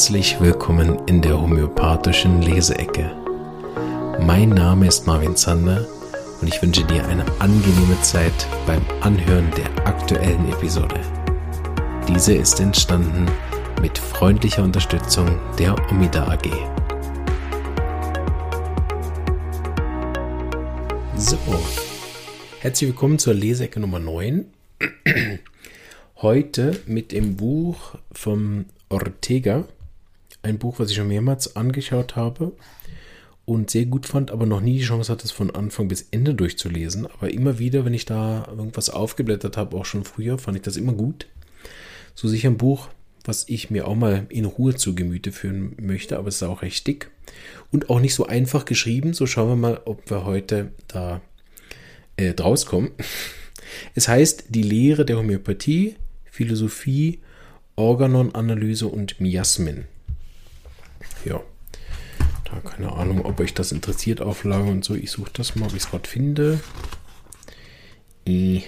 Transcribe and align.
Herzlich 0.00 0.40
willkommen 0.40 0.98
in 1.08 1.20
der 1.20 1.38
homöopathischen 1.38 2.40
Leseecke. 2.40 3.14
Mein 4.22 4.48
Name 4.48 4.86
ist 4.86 5.06
Marvin 5.06 5.36
Zander 5.36 5.86
und 6.40 6.48
ich 6.48 6.62
wünsche 6.62 6.86
dir 6.86 7.06
eine 7.06 7.22
angenehme 7.38 8.00
Zeit 8.00 8.32
beim 8.66 8.80
Anhören 9.02 9.50
der 9.58 9.86
aktuellen 9.86 10.50
Episode. 10.50 10.98
Diese 12.08 12.32
ist 12.32 12.60
entstanden 12.60 13.26
mit 13.82 13.98
freundlicher 13.98 14.64
Unterstützung 14.64 15.38
der 15.58 15.76
Omida 15.90 16.26
AG. 16.28 16.48
So, 21.14 21.36
herzlich 22.60 22.88
willkommen 22.88 23.18
zur 23.18 23.34
Leseecke 23.34 23.80
Nummer 23.80 23.98
9. 23.98 24.46
Heute 26.22 26.80
mit 26.86 27.12
dem 27.12 27.36
Buch 27.36 27.96
vom 28.12 28.64
Ortega. 28.88 29.66
Ein 30.42 30.58
Buch, 30.58 30.78
was 30.78 30.90
ich 30.90 30.96
schon 30.96 31.08
mehrmals 31.08 31.56
angeschaut 31.56 32.16
habe 32.16 32.52
und 33.44 33.70
sehr 33.70 33.86
gut 33.86 34.06
fand, 34.06 34.30
aber 34.30 34.46
noch 34.46 34.60
nie 34.60 34.78
die 34.78 34.84
Chance 34.84 35.12
hatte, 35.12 35.24
es 35.24 35.32
von 35.32 35.50
Anfang 35.50 35.88
bis 35.88 36.06
Ende 36.10 36.34
durchzulesen. 36.34 37.06
Aber 37.06 37.30
immer 37.30 37.58
wieder, 37.58 37.84
wenn 37.84 37.94
ich 37.94 38.04
da 38.04 38.46
irgendwas 38.48 38.90
aufgeblättert 38.90 39.56
habe, 39.56 39.76
auch 39.76 39.84
schon 39.84 40.04
früher, 40.04 40.38
fand 40.38 40.56
ich 40.56 40.62
das 40.62 40.76
immer 40.76 40.92
gut. 40.92 41.26
So 42.14 42.28
sicher 42.28 42.48
ein 42.48 42.56
Buch, 42.56 42.88
was 43.24 43.48
ich 43.48 43.70
mir 43.70 43.86
auch 43.86 43.94
mal 43.94 44.26
in 44.28 44.44
Ruhe 44.44 44.74
zu 44.74 44.94
Gemüte 44.94 45.32
führen 45.32 45.74
möchte, 45.80 46.16
aber 46.16 46.28
es 46.28 46.36
ist 46.36 46.42
auch 46.42 46.62
recht 46.62 46.86
dick 46.86 47.10
und 47.70 47.90
auch 47.90 48.00
nicht 48.00 48.14
so 48.14 48.26
einfach 48.26 48.64
geschrieben. 48.64 49.12
So 49.14 49.26
schauen 49.26 49.48
wir 49.48 49.56
mal, 49.56 49.80
ob 49.84 50.08
wir 50.10 50.24
heute 50.24 50.72
da 50.88 51.20
äh, 52.16 52.34
draus 52.34 52.66
kommen. 52.66 52.90
Es 53.94 54.08
heißt 54.08 54.46
Die 54.48 54.64
Lehre 54.64 55.04
der 55.04 55.16
Homöopathie, 55.16 55.94
Philosophie 56.24 57.20
Organon-Analyse 57.76 58.88
und 58.88 59.20
Miasmen. 59.20 59.86
Ja, 61.24 61.40
da 62.44 62.60
keine 62.60 62.92
Ahnung, 62.92 63.24
ob 63.24 63.40
euch 63.40 63.54
das 63.54 63.72
interessiert, 63.72 64.20
Auflage 64.20 64.70
und 64.70 64.84
so. 64.84 64.94
Ich 64.94 65.10
suche 65.10 65.30
das 65.32 65.54
mal, 65.54 65.66
ob 65.66 65.74
ich 65.74 65.82
es 65.82 65.90
gerade 65.90 66.08
finde. 66.08 66.60
I. 68.26 68.64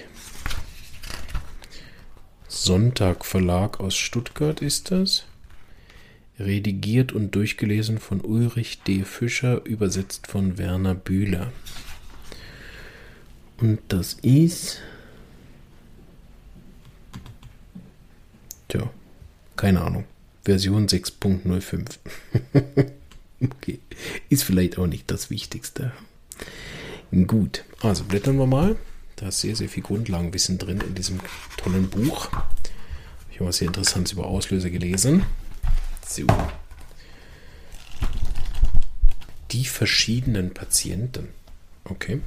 Sonntag 2.47 3.25
Verlag 3.25 3.79
aus 3.79 3.95
Stuttgart 3.95 4.61
ist 4.61 4.91
das. 4.91 5.25
Redigiert 6.39 7.11
und 7.11 7.35
durchgelesen 7.35 7.99
von 7.99 8.21
Ulrich 8.21 8.81
D. 8.83 9.03
Fischer, 9.03 9.65
übersetzt 9.65 10.27
von 10.27 10.57
Werner 10.57 10.95
Bühler. 10.95 11.51
Und 13.57 13.79
das 13.87 14.13
ist. 14.21 14.81
Tja, 18.67 18.89
keine 19.55 19.81
Ahnung. 19.81 20.05
Version 20.43 20.87
6.05. 20.87 21.97
okay. 23.41 23.79
Ist 24.29 24.43
vielleicht 24.43 24.77
auch 24.77 24.87
nicht 24.87 25.09
das 25.09 25.29
Wichtigste. 25.29 25.93
Gut, 27.27 27.63
also 27.81 28.03
blättern 28.03 28.37
wir 28.37 28.47
mal. 28.47 28.75
Da 29.15 29.29
ist 29.29 29.39
sehr, 29.39 29.55
sehr 29.55 29.69
viel 29.69 29.83
Grundlagenwissen 29.83 30.57
drin 30.57 30.81
in 30.81 30.95
diesem 30.95 31.19
tollen 31.57 31.89
Buch. 31.89 32.29
Ich 33.31 33.39
habe 33.39 33.49
was 33.49 33.57
sehr 33.57 33.67
Interessantes 33.67 34.13
über 34.13 34.25
Auslöser 34.25 34.69
gelesen. 34.69 35.25
So. 36.05 36.25
Die 39.51 39.65
verschiedenen 39.65 40.53
Patienten. 40.53 41.29
Okay. 41.85 42.21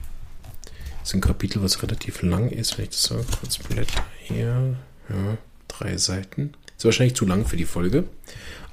Das 1.00 1.10
ist 1.10 1.14
ein 1.14 1.20
Kapitel, 1.20 1.62
was 1.62 1.82
relativ 1.82 2.22
lang 2.22 2.48
ist, 2.50 2.78
das 2.78 3.02
so 3.02 3.24
kurz 3.40 3.58
blätter. 3.58 4.04
Hier, 4.22 4.76
ja, 5.08 5.38
drei 5.68 5.96
Seiten. 5.98 6.54
Ist 6.76 6.84
wahrscheinlich 6.84 7.16
zu 7.16 7.26
lang 7.26 7.46
für 7.46 7.56
die 7.56 7.64
Folge. 7.64 8.04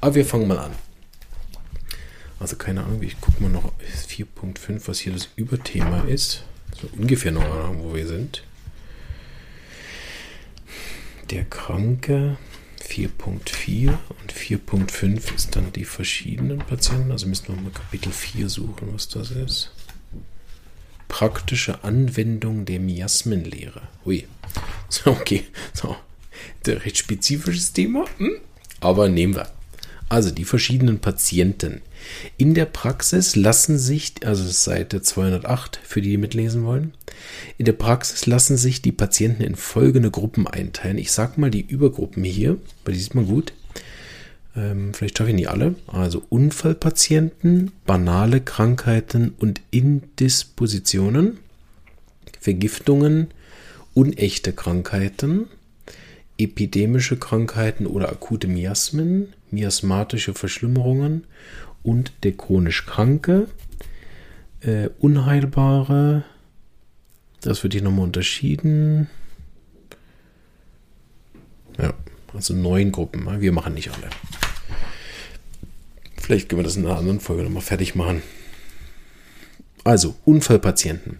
Aber 0.01 0.15
wir 0.15 0.25
fangen 0.25 0.47
mal 0.47 0.59
an. 0.59 0.71
Also 2.39 2.57
keine 2.57 2.83
Ahnung, 2.83 3.01
ich 3.01 3.21
gucke 3.21 3.41
mal 3.41 3.49
noch 3.49 3.71
4.5, 4.09 4.81
was 4.87 4.99
hier 4.99 5.13
das 5.13 5.29
Überthema 5.37 6.01
ist. 6.01 6.43
So 6.79 6.89
ungefähr 6.97 7.31
noch, 7.31 7.43
wo 7.77 7.95
wir 7.95 8.05
sind. 8.05 8.43
Der 11.29 11.45
Kranke 11.45 12.37
4.4 12.81 13.97
und 14.21 14.33
4.5 14.33 15.35
ist 15.35 15.55
dann 15.55 15.71
die 15.71 15.85
verschiedenen 15.85 16.59
Patienten. 16.59 17.11
Also 17.11 17.27
müssen 17.27 17.47
wir 17.47 17.55
mal 17.55 17.71
Kapitel 17.71 18.11
4 18.11 18.49
suchen, 18.49 18.93
was 18.93 19.07
das 19.07 19.31
ist. 19.31 19.71
Praktische 21.07 21.83
Anwendung 21.83 22.65
der 22.65 22.79
Miasmenlehre. 22.79 23.83
Ui. 24.05 24.27
So, 24.89 25.11
okay. 25.11 25.45
So, 25.73 25.95
recht 26.67 26.97
spezifisches 26.97 27.73
Thema, 27.73 28.05
hm? 28.17 28.35
aber 28.79 29.09
nehmen 29.09 29.35
wir. 29.35 29.47
Also 30.09 30.29
die 30.29 30.45
verschiedenen 30.45 30.99
Patienten. 30.99 31.81
In 32.37 32.53
der 32.53 32.65
Praxis 32.65 33.35
lassen 33.35 33.79
sich, 33.79 34.13
also 34.25 34.43
Seite 34.47 35.01
208 35.01 35.79
für 35.83 36.01
die, 36.01 36.11
die 36.11 36.17
mitlesen 36.17 36.65
wollen, 36.65 36.93
in 37.57 37.65
der 37.65 37.73
Praxis 37.73 38.25
lassen 38.25 38.57
sich 38.57 38.81
die 38.81 38.91
Patienten 38.91 39.43
in 39.43 39.55
folgende 39.55 40.11
Gruppen 40.11 40.47
einteilen. 40.47 40.97
Ich 40.97 41.11
sage 41.11 41.39
mal 41.41 41.49
die 41.49 41.61
Übergruppen 41.65 42.23
hier, 42.23 42.57
weil 42.85 42.93
die 42.93 42.99
sieht 42.99 43.15
man 43.15 43.27
gut. 43.27 43.53
Ähm, 44.55 44.93
vielleicht 44.93 45.17
schaffe 45.17 45.31
ich 45.31 45.35
nicht 45.35 45.49
alle. 45.49 45.75
Also 45.87 46.23
Unfallpatienten, 46.29 47.71
banale 47.85 48.41
Krankheiten 48.41 49.33
und 49.39 49.61
Indispositionen, 49.71 51.39
Vergiftungen, 52.39 53.31
unechte 53.93 54.53
Krankheiten, 54.53 55.47
epidemische 56.37 57.17
Krankheiten 57.17 57.85
oder 57.85 58.09
akute 58.09 58.47
Miasmen, 58.47 59.33
miasmatische 59.51 60.33
Verschlimmerungen 60.33 61.25
und 61.83 62.13
der 62.23 62.33
chronisch 62.33 62.85
Kranke, 62.85 63.47
äh, 64.61 64.89
unheilbare, 64.99 66.23
das 67.41 67.61
wird 67.63 67.73
hier 67.73 67.83
nochmal 67.83 68.05
unterschieden. 68.05 69.09
Ja, 71.77 71.93
also 72.33 72.53
neun 72.53 72.91
Gruppen. 72.91 73.25
Ne? 73.25 73.41
Wir 73.41 73.51
machen 73.51 73.73
nicht 73.73 73.91
alle. 73.91 74.09
Vielleicht 76.15 76.47
können 76.47 76.59
wir 76.59 76.63
das 76.63 76.77
in 76.77 76.85
einer 76.85 76.97
anderen 76.97 77.19
Folge 77.19 77.43
nochmal 77.43 77.61
fertig 77.61 77.95
machen. 77.95 78.21
Also, 79.83 80.15
Unfallpatienten. 80.23 81.17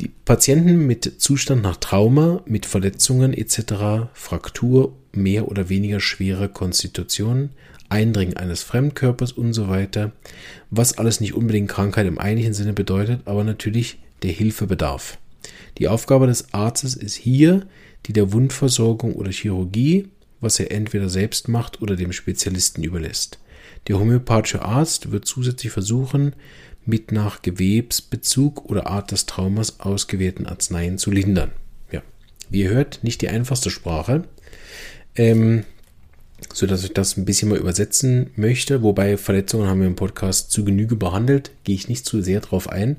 Die 0.00 0.08
Patienten 0.08 0.86
mit 0.86 1.20
Zustand 1.20 1.60
nach 1.62 1.76
Trauma, 1.76 2.40
mit 2.46 2.64
Verletzungen 2.64 3.34
etc., 3.34 4.08
Fraktur, 4.14 4.96
mehr 5.12 5.46
oder 5.48 5.68
weniger 5.68 6.00
schwere 6.00 6.48
Konstitution, 6.48 7.50
Eindringen 7.90 8.34
eines 8.34 8.62
Fremdkörpers 8.62 9.32
und 9.32 9.52
so 9.52 9.68
weiter, 9.68 10.12
was 10.70 10.96
alles 10.96 11.20
nicht 11.20 11.34
unbedingt 11.34 11.68
Krankheit 11.68 12.06
im 12.06 12.16
eigentlichen 12.16 12.54
Sinne 12.54 12.72
bedeutet, 12.72 13.20
aber 13.26 13.44
natürlich 13.44 13.98
der 14.22 14.32
Hilfe 14.32 14.66
bedarf. 14.66 15.18
Die 15.76 15.88
Aufgabe 15.88 16.26
des 16.26 16.54
Arztes 16.54 16.94
ist 16.94 17.16
hier 17.16 17.66
die 18.06 18.14
der 18.14 18.32
Wundversorgung 18.32 19.16
oder 19.16 19.30
Chirurgie, 19.30 20.08
was 20.40 20.58
er 20.60 20.70
entweder 20.70 21.10
selbst 21.10 21.46
macht 21.48 21.82
oder 21.82 21.96
dem 21.96 22.12
Spezialisten 22.12 22.82
überlässt. 22.82 23.38
Der 23.86 23.98
homöopathische 23.98 24.62
Arzt 24.62 25.12
wird 25.12 25.26
zusätzlich 25.26 25.72
versuchen, 25.72 26.32
mit 26.90 27.12
nach 27.12 27.40
Gewebsbezug 27.40 28.66
oder 28.66 28.86
Art 28.86 29.12
des 29.12 29.24
Traumas 29.24 29.80
ausgewählten 29.80 30.46
Arzneien 30.46 30.98
zu 30.98 31.10
lindern. 31.10 31.52
Ja, 31.90 32.02
wie 32.50 32.60
ihr 32.60 32.68
hört, 32.68 33.02
nicht 33.02 33.22
die 33.22 33.30
einfachste 33.30 33.70
Sprache, 33.70 34.24
ähm, 35.16 35.64
so 36.52 36.66
dass 36.66 36.84
ich 36.84 36.92
das 36.92 37.16
ein 37.16 37.24
bisschen 37.24 37.48
mal 37.48 37.58
übersetzen 37.58 38.30
möchte. 38.36 38.82
Wobei 38.82 39.16
Verletzungen 39.16 39.68
haben 39.68 39.80
wir 39.80 39.86
im 39.86 39.96
Podcast 39.96 40.50
zu 40.50 40.64
Genüge 40.64 40.96
behandelt, 40.96 41.52
gehe 41.64 41.74
ich 41.74 41.88
nicht 41.88 42.04
zu 42.04 42.20
sehr 42.20 42.40
drauf 42.40 42.68
ein. 42.68 42.96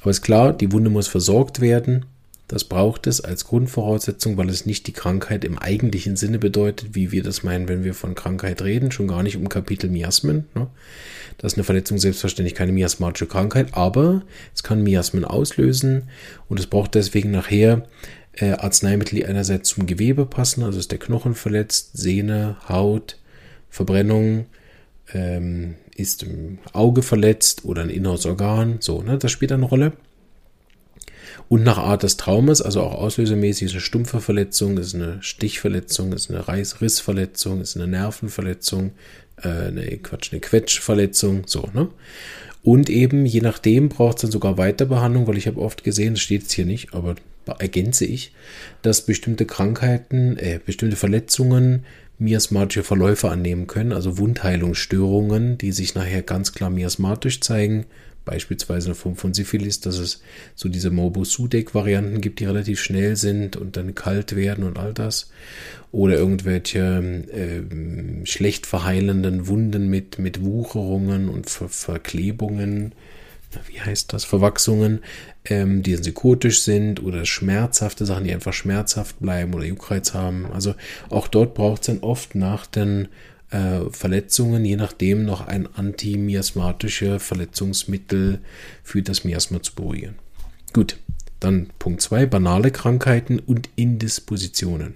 Aber 0.00 0.10
ist 0.10 0.22
klar, 0.22 0.52
die 0.52 0.72
Wunde 0.72 0.88
muss 0.88 1.08
versorgt 1.08 1.60
werden. 1.60 2.06
Das 2.48 2.62
braucht 2.62 3.08
es 3.08 3.20
als 3.20 3.44
Grundvoraussetzung, 3.44 4.36
weil 4.36 4.48
es 4.50 4.66
nicht 4.66 4.86
die 4.86 4.92
Krankheit 4.92 5.44
im 5.44 5.58
eigentlichen 5.58 6.14
Sinne 6.14 6.38
bedeutet, 6.38 6.94
wie 6.94 7.10
wir 7.10 7.24
das 7.24 7.42
meinen, 7.42 7.68
wenn 7.68 7.82
wir 7.82 7.92
von 7.92 8.14
Krankheit 8.14 8.62
reden, 8.62 8.92
schon 8.92 9.08
gar 9.08 9.24
nicht 9.24 9.36
um 9.36 9.48
Kapitel 9.48 9.90
Miasmen. 9.90 10.46
Ne? 10.54 10.68
Das 11.38 11.52
ist 11.52 11.58
eine 11.58 11.64
Verletzung 11.64 11.98
selbstverständlich 11.98 12.54
keine 12.54 12.72
miasmatische 12.72 13.26
Krankheit, 13.26 13.74
aber 13.74 14.22
es 14.54 14.62
kann 14.62 14.84
Miasmen 14.84 15.24
auslösen 15.24 16.08
und 16.48 16.60
es 16.60 16.68
braucht 16.68 16.94
deswegen 16.94 17.32
nachher 17.32 17.86
äh, 18.34 18.52
Arzneimittel, 18.52 19.16
die 19.16 19.26
einerseits 19.26 19.70
zum 19.70 19.86
Gewebe 19.86 20.24
passen, 20.24 20.62
also 20.62 20.78
ist 20.78 20.92
der 20.92 20.98
Knochen 20.98 21.34
verletzt, 21.34 21.90
Sehne, 21.94 22.56
Haut, 22.68 23.18
Verbrennung, 23.70 24.46
ähm, 25.12 25.74
ist 25.96 26.22
im 26.22 26.58
Auge 26.72 27.02
verletzt 27.02 27.64
oder 27.64 27.82
ein 27.82 27.90
inneres 27.90 28.24
Organ, 28.24 28.76
so, 28.80 29.02
ne, 29.02 29.18
das 29.18 29.32
spielt 29.32 29.52
eine 29.52 29.64
Rolle. 29.64 29.92
Und 31.48 31.62
nach 31.62 31.78
Art 31.78 32.02
des 32.02 32.16
Traumes, 32.16 32.60
also 32.60 32.82
auch 32.82 32.94
auslösemäßig, 32.94 33.66
ist 33.66 33.72
eine 33.72 33.80
stumpfe 33.80 34.20
Verletzung, 34.20 34.78
ist 34.78 34.94
eine 34.94 35.18
Stichverletzung, 35.20 36.12
ist 36.12 36.30
eine 36.30 36.46
Reißrissverletzung, 36.46 37.60
ist 37.60 37.76
eine 37.76 37.86
Nervenverletzung, 37.86 38.92
äh, 39.42 39.48
eine 39.48 39.96
Quatsch, 39.98 40.32
eine 40.32 40.40
Quetschverletzung, 40.40 41.44
so, 41.46 41.68
ne? 41.72 41.88
Und 42.62 42.90
eben, 42.90 43.26
je 43.26 43.42
nachdem, 43.42 43.88
braucht 43.88 44.16
es 44.16 44.22
dann 44.22 44.32
sogar 44.32 44.58
Weiterbehandlung, 44.58 45.28
weil 45.28 45.38
ich 45.38 45.46
habe 45.46 45.60
oft 45.60 45.84
gesehen, 45.84 46.14
das 46.14 46.22
steht 46.22 46.42
jetzt 46.42 46.52
hier 46.52 46.66
nicht, 46.66 46.94
aber 46.94 47.14
ergänze 47.60 48.04
ich, 48.04 48.32
dass 48.82 49.02
bestimmte 49.02 49.46
Krankheiten, 49.46 50.36
äh, 50.36 50.58
bestimmte 50.64 50.96
Verletzungen 50.96 51.84
miasmatische 52.18 52.82
Verläufe 52.82 53.30
annehmen 53.30 53.68
können, 53.68 53.92
also 53.92 54.18
Wundheilungsstörungen, 54.18 55.58
die 55.58 55.70
sich 55.70 55.94
nachher 55.94 56.22
ganz 56.22 56.52
klar 56.54 56.70
miasmatisch 56.70 57.40
zeigen, 57.40 57.86
beispielsweise 58.26 58.90
in 58.90 58.94
Form 58.94 59.16
von 59.16 59.32
Syphilis, 59.32 59.80
dass 59.80 59.98
es 59.98 60.20
so 60.54 60.68
diese 60.68 60.90
Morbus-Sudeck-Varianten 60.90 62.20
gibt, 62.20 62.40
die 62.40 62.44
relativ 62.44 62.80
schnell 62.80 63.16
sind 63.16 63.56
und 63.56 63.78
dann 63.78 63.94
kalt 63.94 64.36
werden 64.36 64.64
und 64.64 64.78
all 64.78 64.92
das. 64.92 65.30
Oder 65.92 66.16
irgendwelche 66.16 67.24
äh, 67.32 68.26
schlecht 68.26 68.66
verheilenden 68.66 69.46
Wunden 69.46 69.88
mit, 69.88 70.18
mit 70.18 70.44
Wucherungen 70.44 71.30
und 71.30 71.48
Ver 71.48 71.70
Verklebungen, 71.70 72.92
wie 73.68 73.80
heißt 73.80 74.12
das, 74.12 74.24
Verwachsungen, 74.24 75.00
ähm, 75.46 75.82
die 75.82 75.96
psychotisch 75.96 76.62
sind 76.62 77.02
oder 77.02 77.24
schmerzhafte 77.24 78.04
Sachen, 78.04 78.24
die 78.24 78.34
einfach 78.34 78.52
schmerzhaft 78.52 79.20
bleiben 79.20 79.54
oder 79.54 79.64
Juckreiz 79.64 80.12
haben. 80.12 80.46
Also 80.52 80.74
auch 81.08 81.28
dort 81.28 81.54
braucht 81.54 81.82
es 81.82 81.86
dann 81.86 82.00
oft 82.00 82.34
nach 82.34 82.66
den 82.66 83.08
äh, 83.50 83.80
Verletzungen, 83.90 84.64
je 84.64 84.76
nachdem 84.76 85.24
noch 85.24 85.46
ein 85.46 85.68
antimiasmatische 85.74 87.18
Verletzungsmittel 87.20 88.40
für 88.82 89.02
das 89.02 89.24
Miasma 89.24 89.62
zu 89.62 89.74
beruhigen. 89.74 90.16
Gut, 90.72 90.98
dann 91.40 91.68
Punkt 91.78 92.00
2, 92.00 92.26
banale 92.26 92.70
Krankheiten 92.70 93.38
und 93.38 93.68
Indispositionen. 93.76 94.94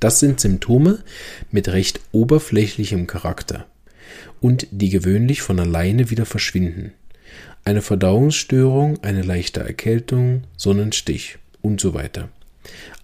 Das 0.00 0.20
sind 0.20 0.40
Symptome 0.40 1.02
mit 1.50 1.68
recht 1.68 2.00
oberflächlichem 2.12 3.06
Charakter 3.06 3.66
und 4.40 4.66
die 4.70 4.90
gewöhnlich 4.90 5.42
von 5.42 5.58
alleine 5.60 6.10
wieder 6.10 6.26
verschwinden. 6.26 6.92
Eine 7.64 7.80
Verdauungsstörung, 7.80 9.02
eine 9.02 9.22
leichte 9.22 9.60
Erkältung, 9.60 10.42
Sonnenstich 10.56 11.38
und 11.62 11.80
so 11.80 11.94
weiter. 11.94 12.28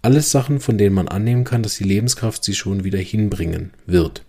Alles 0.02 0.30
Sachen, 0.30 0.60
von 0.60 0.76
denen 0.78 0.94
man 0.94 1.08
annehmen 1.08 1.44
kann, 1.44 1.62
dass 1.62 1.76
die 1.76 1.84
Lebenskraft 1.84 2.44
sie 2.44 2.54
schon 2.54 2.84
wieder 2.84 2.98
hinbringen 2.98 3.70
wird. 3.86 4.24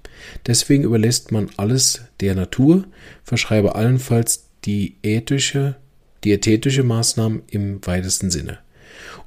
Deswegen 0.47 0.83
überlässt 0.83 1.31
man 1.31 1.49
alles 1.57 2.01
der 2.19 2.35
Natur, 2.35 2.85
verschreibe 3.23 3.75
allenfalls 3.75 4.47
diätische, 4.65 5.75
diätetische 6.23 6.83
Maßnahmen 6.83 7.43
im 7.47 7.85
weitesten 7.85 8.29
Sinne. 8.29 8.59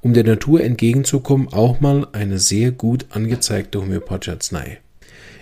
Um 0.00 0.14
der 0.14 0.24
Natur 0.24 0.62
entgegenzukommen, 0.62 1.48
auch 1.48 1.80
mal 1.80 2.06
eine 2.12 2.38
sehr 2.38 2.70
gut 2.70 3.06
angezeigte 3.10 3.80
homöopathische 3.80 4.32
Arznei. 4.32 4.80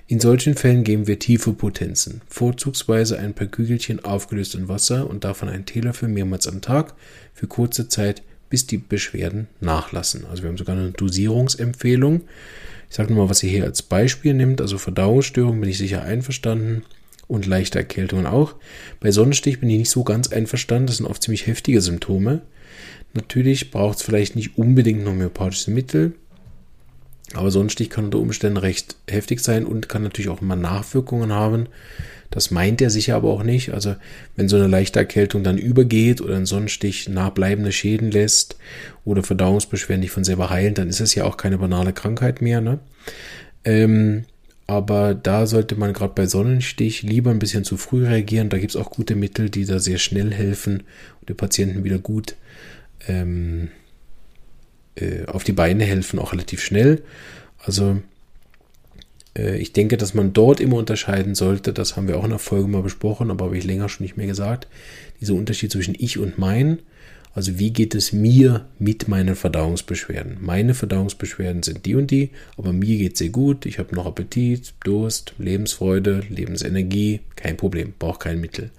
In 0.08 0.20
solchen 0.20 0.56
Fällen 0.56 0.84
geben 0.84 1.06
wir 1.06 1.18
tiefe 1.18 1.52
Potenzen, 1.52 2.20
vorzugsweise 2.28 3.18
ein 3.18 3.34
paar 3.34 3.46
Kügelchen 3.46 4.04
aufgelöst 4.04 4.54
in 4.54 4.68
Wasser 4.68 5.08
und 5.08 5.24
davon 5.24 5.48
einen 5.48 5.64
Teelöffel 5.64 6.08
mehrmals 6.08 6.46
am 6.48 6.60
Tag 6.60 6.94
für 7.32 7.46
kurze 7.46 7.88
Zeit, 7.88 8.22
bis 8.50 8.66
die 8.66 8.78
Beschwerden 8.78 9.48
nachlassen. 9.60 10.26
Also 10.26 10.42
wir 10.42 10.50
haben 10.50 10.58
sogar 10.58 10.76
eine 10.76 10.90
Dosierungsempfehlung. 10.90 12.22
Ich 12.92 12.96
sage 12.96 13.14
nur 13.14 13.24
mal, 13.24 13.30
was 13.30 13.42
ihr 13.42 13.48
hier 13.48 13.64
als 13.64 13.80
Beispiel 13.80 14.34
nimmt. 14.34 14.60
Also 14.60 14.76
Verdauungsstörung 14.76 15.58
bin 15.58 15.70
ich 15.70 15.78
sicher 15.78 16.02
einverstanden 16.02 16.82
und 17.26 17.46
leichte 17.46 17.78
Erkältungen 17.78 18.26
auch. 18.26 18.54
Bei 19.00 19.10
Sonnenstich 19.10 19.60
bin 19.60 19.70
ich 19.70 19.78
nicht 19.78 19.90
so 19.90 20.04
ganz 20.04 20.30
einverstanden. 20.30 20.88
Das 20.88 20.98
sind 20.98 21.06
oft 21.06 21.22
ziemlich 21.22 21.46
heftige 21.46 21.80
Symptome. 21.80 22.42
Natürlich 23.14 23.70
braucht 23.70 23.96
es 23.96 24.02
vielleicht 24.02 24.36
nicht 24.36 24.58
unbedingt 24.58 25.08
homöopathische 25.08 25.70
Mittel, 25.70 26.12
aber 27.32 27.50
Sonnenstich 27.50 27.88
kann 27.88 28.04
unter 28.04 28.18
Umständen 28.18 28.58
recht 28.58 28.96
heftig 29.08 29.40
sein 29.40 29.64
und 29.64 29.88
kann 29.88 30.02
natürlich 30.02 30.28
auch 30.28 30.42
immer 30.42 30.56
Nachwirkungen 30.56 31.32
haben. 31.32 31.68
Das 32.32 32.50
meint 32.50 32.80
er 32.80 32.90
sicher 32.90 33.14
aber 33.14 33.28
auch 33.28 33.44
nicht. 33.44 33.72
Also 33.72 33.94
wenn 34.36 34.48
so 34.48 34.56
eine 34.56 34.66
leichte 34.66 34.98
Erkältung 34.98 35.44
dann 35.44 35.58
übergeht 35.58 36.20
oder 36.20 36.34
ein 36.34 36.46
Sonnenstich 36.46 37.08
nachbleibende 37.08 37.72
Schäden 37.72 38.10
lässt 38.10 38.56
oder 39.04 39.22
Verdauungsbeschwerden 39.22 40.00
nicht 40.00 40.10
von 40.10 40.24
selber 40.24 40.50
heilen, 40.50 40.74
dann 40.74 40.88
ist 40.88 41.00
es 41.00 41.14
ja 41.14 41.24
auch 41.24 41.36
keine 41.36 41.58
banale 41.58 41.92
Krankheit 41.92 42.40
mehr. 42.40 42.60
Ne? 42.60 42.80
Ähm, 43.64 44.24
aber 44.66 45.14
da 45.14 45.46
sollte 45.46 45.76
man 45.76 45.92
gerade 45.92 46.14
bei 46.14 46.26
Sonnenstich 46.26 47.02
lieber 47.02 47.30
ein 47.30 47.38
bisschen 47.38 47.64
zu 47.64 47.76
früh 47.76 48.06
reagieren. 48.06 48.48
Da 48.48 48.58
gibt 48.58 48.74
es 48.74 48.80
auch 48.80 48.90
gute 48.90 49.14
Mittel, 49.14 49.50
die 49.50 49.66
da 49.66 49.78
sehr 49.78 49.98
schnell 49.98 50.32
helfen 50.32 50.84
und 51.20 51.28
den 51.28 51.36
Patienten 51.36 51.84
wieder 51.84 51.98
gut 51.98 52.36
ähm, 53.08 53.68
äh, 54.94 55.26
auf 55.26 55.44
die 55.44 55.52
Beine 55.52 55.84
helfen, 55.84 56.18
auch 56.18 56.32
relativ 56.32 56.62
schnell. 56.62 57.02
Also 57.58 58.00
ich 59.34 59.72
denke, 59.72 59.96
dass 59.96 60.14
man 60.14 60.32
dort 60.32 60.60
immer 60.60 60.76
unterscheiden 60.76 61.34
sollte, 61.34 61.72
das 61.72 61.96
haben 61.96 62.08
wir 62.08 62.18
auch 62.18 62.24
in 62.24 62.30
der 62.30 62.38
Folge 62.38 62.68
mal 62.68 62.82
besprochen, 62.82 63.30
aber 63.30 63.46
habe 63.46 63.56
ich 63.56 63.64
länger 63.64 63.88
schon 63.88 64.04
nicht 64.04 64.16
mehr 64.16 64.26
gesagt, 64.26 64.68
dieser 65.20 65.34
Unterschied 65.34 65.72
zwischen 65.72 65.94
ich 65.98 66.18
und 66.18 66.38
mein. 66.38 66.80
Also 67.34 67.58
wie 67.58 67.72
geht 67.72 67.94
es 67.94 68.12
mir 68.12 68.66
mit 68.78 69.08
meinen 69.08 69.36
Verdauungsbeschwerden? 69.36 70.36
Meine 70.40 70.74
Verdauungsbeschwerden 70.74 71.62
sind 71.62 71.86
die 71.86 71.94
und 71.94 72.10
die, 72.10 72.30
aber 72.58 72.72
mir 72.72 72.98
geht 72.98 73.14
es 73.14 73.20
sehr 73.20 73.30
gut. 73.30 73.64
Ich 73.64 73.78
habe 73.78 73.94
noch 73.94 74.06
Appetit, 74.06 74.74
Durst, 74.84 75.34
Lebensfreude, 75.38 76.22
Lebensenergie, 76.28 77.20
kein 77.36 77.56
Problem, 77.56 77.94
brauche 77.98 78.18
kein 78.18 78.40
Mittel. 78.40 78.70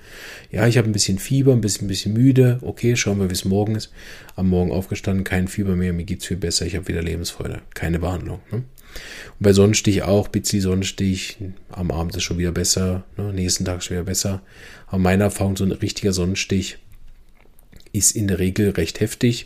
Ja, 0.52 0.68
ich 0.68 0.78
habe 0.78 0.88
ein 0.88 0.94
bisschen 0.94 1.18
Fieber, 1.18 1.54
ein 1.54 1.62
bisschen, 1.62 1.86
ein 1.86 1.88
bisschen 1.88 2.14
müde. 2.14 2.60
Okay, 2.62 2.96
schauen 2.96 3.20
wir, 3.20 3.30
wie 3.30 3.34
es 3.34 3.46
morgen 3.46 3.76
ist. 3.76 3.92
Am 4.36 4.50
Morgen 4.50 4.72
aufgestanden, 4.72 5.24
kein 5.24 5.48
Fieber 5.48 5.76
mehr, 5.76 5.94
mir 5.94 6.06
geht 6.06 6.22
es 6.22 6.28
viel 6.28 6.38
besser, 6.38 6.66
ich 6.66 6.76
habe 6.76 6.88
wieder 6.88 7.02
Lebensfreude, 7.02 7.62
keine 7.74 8.00
Behandlung. 8.00 8.40
Ne? 8.52 8.58
Und 8.58 9.40
bei 9.40 9.54
Sonnenstich 9.54 10.04
auch, 10.04 10.28
Bizzi 10.28 10.60
Sonnenstich, 10.60 11.38
am 11.70 11.90
Abend 11.90 12.16
ist 12.16 12.24
schon 12.24 12.38
wieder 12.38 12.52
besser, 12.52 13.04
ne? 13.18 13.34
nächsten 13.34 13.66
Tag 13.66 13.82
schon 13.82 13.96
wieder 13.96 14.06
besser. 14.06 14.44
Aber 14.88 15.00
meine 15.00 15.24
Erfahrung, 15.24 15.58
so 15.58 15.64
ein 15.64 15.72
richtiger 15.72 16.14
Sonnenstich 16.14 16.78
ist 17.94 18.16
in 18.16 18.28
der 18.28 18.40
Regel 18.40 18.72
recht 18.72 19.00
heftig 19.00 19.46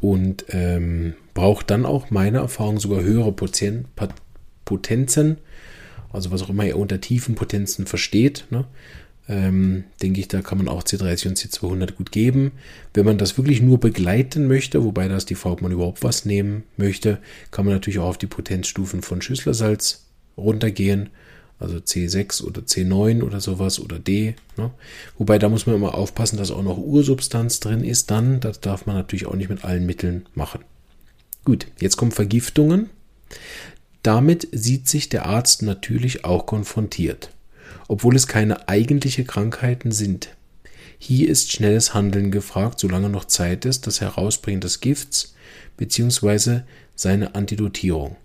und 0.00 0.46
ähm, 0.48 1.14
braucht 1.34 1.70
dann 1.70 1.84
auch 1.84 2.10
meiner 2.10 2.40
Erfahrung 2.40 2.78
sogar 2.78 3.02
höhere 3.02 3.32
Poten 3.32 3.86
Potenzen, 4.64 5.36
also 6.10 6.30
was 6.30 6.42
auch 6.42 6.48
immer 6.48 6.64
ihr 6.64 6.78
unter 6.78 7.00
tiefen 7.00 7.34
Potenzen 7.34 7.86
versteht. 7.86 8.46
Ne? 8.48 8.64
Ähm, 9.28 9.84
denke 10.02 10.20
ich, 10.20 10.28
da 10.28 10.40
kann 10.40 10.58
man 10.58 10.68
auch 10.68 10.82
C30 10.82 11.28
und 11.28 11.38
C200 11.38 11.92
gut 11.92 12.12
geben. 12.12 12.52
Wenn 12.94 13.04
man 13.04 13.18
das 13.18 13.36
wirklich 13.36 13.60
nur 13.60 13.78
begleiten 13.78 14.46
möchte, 14.46 14.84
wobei 14.84 15.08
das 15.08 15.26
die 15.26 15.36
ob 15.36 15.60
man 15.60 15.72
überhaupt 15.72 16.02
was 16.02 16.24
nehmen 16.24 16.62
möchte, 16.78 17.18
kann 17.50 17.66
man 17.66 17.74
natürlich 17.74 17.98
auch 17.98 18.08
auf 18.08 18.18
die 18.18 18.26
Potenzstufen 18.26 19.02
von 19.02 19.20
Schüsslersalz 19.20 20.06
runtergehen 20.36 21.10
also 21.58 21.76
C6 21.76 22.42
oder 22.42 22.62
C9 22.62 23.22
oder 23.22 23.40
sowas 23.40 23.80
oder 23.80 23.98
D. 23.98 24.34
Ne? 24.56 24.70
Wobei 25.18 25.38
da 25.38 25.48
muss 25.48 25.66
man 25.66 25.76
immer 25.76 25.94
aufpassen, 25.94 26.36
dass 26.36 26.50
auch 26.50 26.62
noch 26.62 26.78
Ursubstanz 26.78 27.60
drin 27.60 27.84
ist. 27.84 28.10
Dann, 28.10 28.40
das 28.40 28.60
darf 28.60 28.86
man 28.86 28.96
natürlich 28.96 29.26
auch 29.26 29.34
nicht 29.34 29.50
mit 29.50 29.64
allen 29.64 29.86
Mitteln 29.86 30.26
machen. 30.34 30.60
Gut, 31.44 31.66
jetzt 31.78 31.96
kommen 31.96 32.12
Vergiftungen. 32.12 32.90
Damit 34.02 34.48
sieht 34.52 34.88
sich 34.88 35.08
der 35.08 35.26
Arzt 35.26 35.62
natürlich 35.62 36.24
auch 36.24 36.46
konfrontiert, 36.46 37.30
obwohl 37.88 38.16
es 38.16 38.26
keine 38.26 38.68
eigentliche 38.68 39.24
Krankheiten 39.24 39.92
sind. 39.92 40.28
Hier 40.98 41.28
ist 41.28 41.52
schnelles 41.52 41.94
Handeln 41.94 42.30
gefragt, 42.30 42.80
solange 42.80 43.08
noch 43.08 43.26
Zeit 43.26 43.64
ist, 43.64 43.86
das 43.86 44.00
Herausbringen 44.00 44.60
des 44.60 44.80
Gifts 44.80 45.34
bzw. 45.76 46.60
seine 46.94 47.34
Antidotierung. 47.34 48.16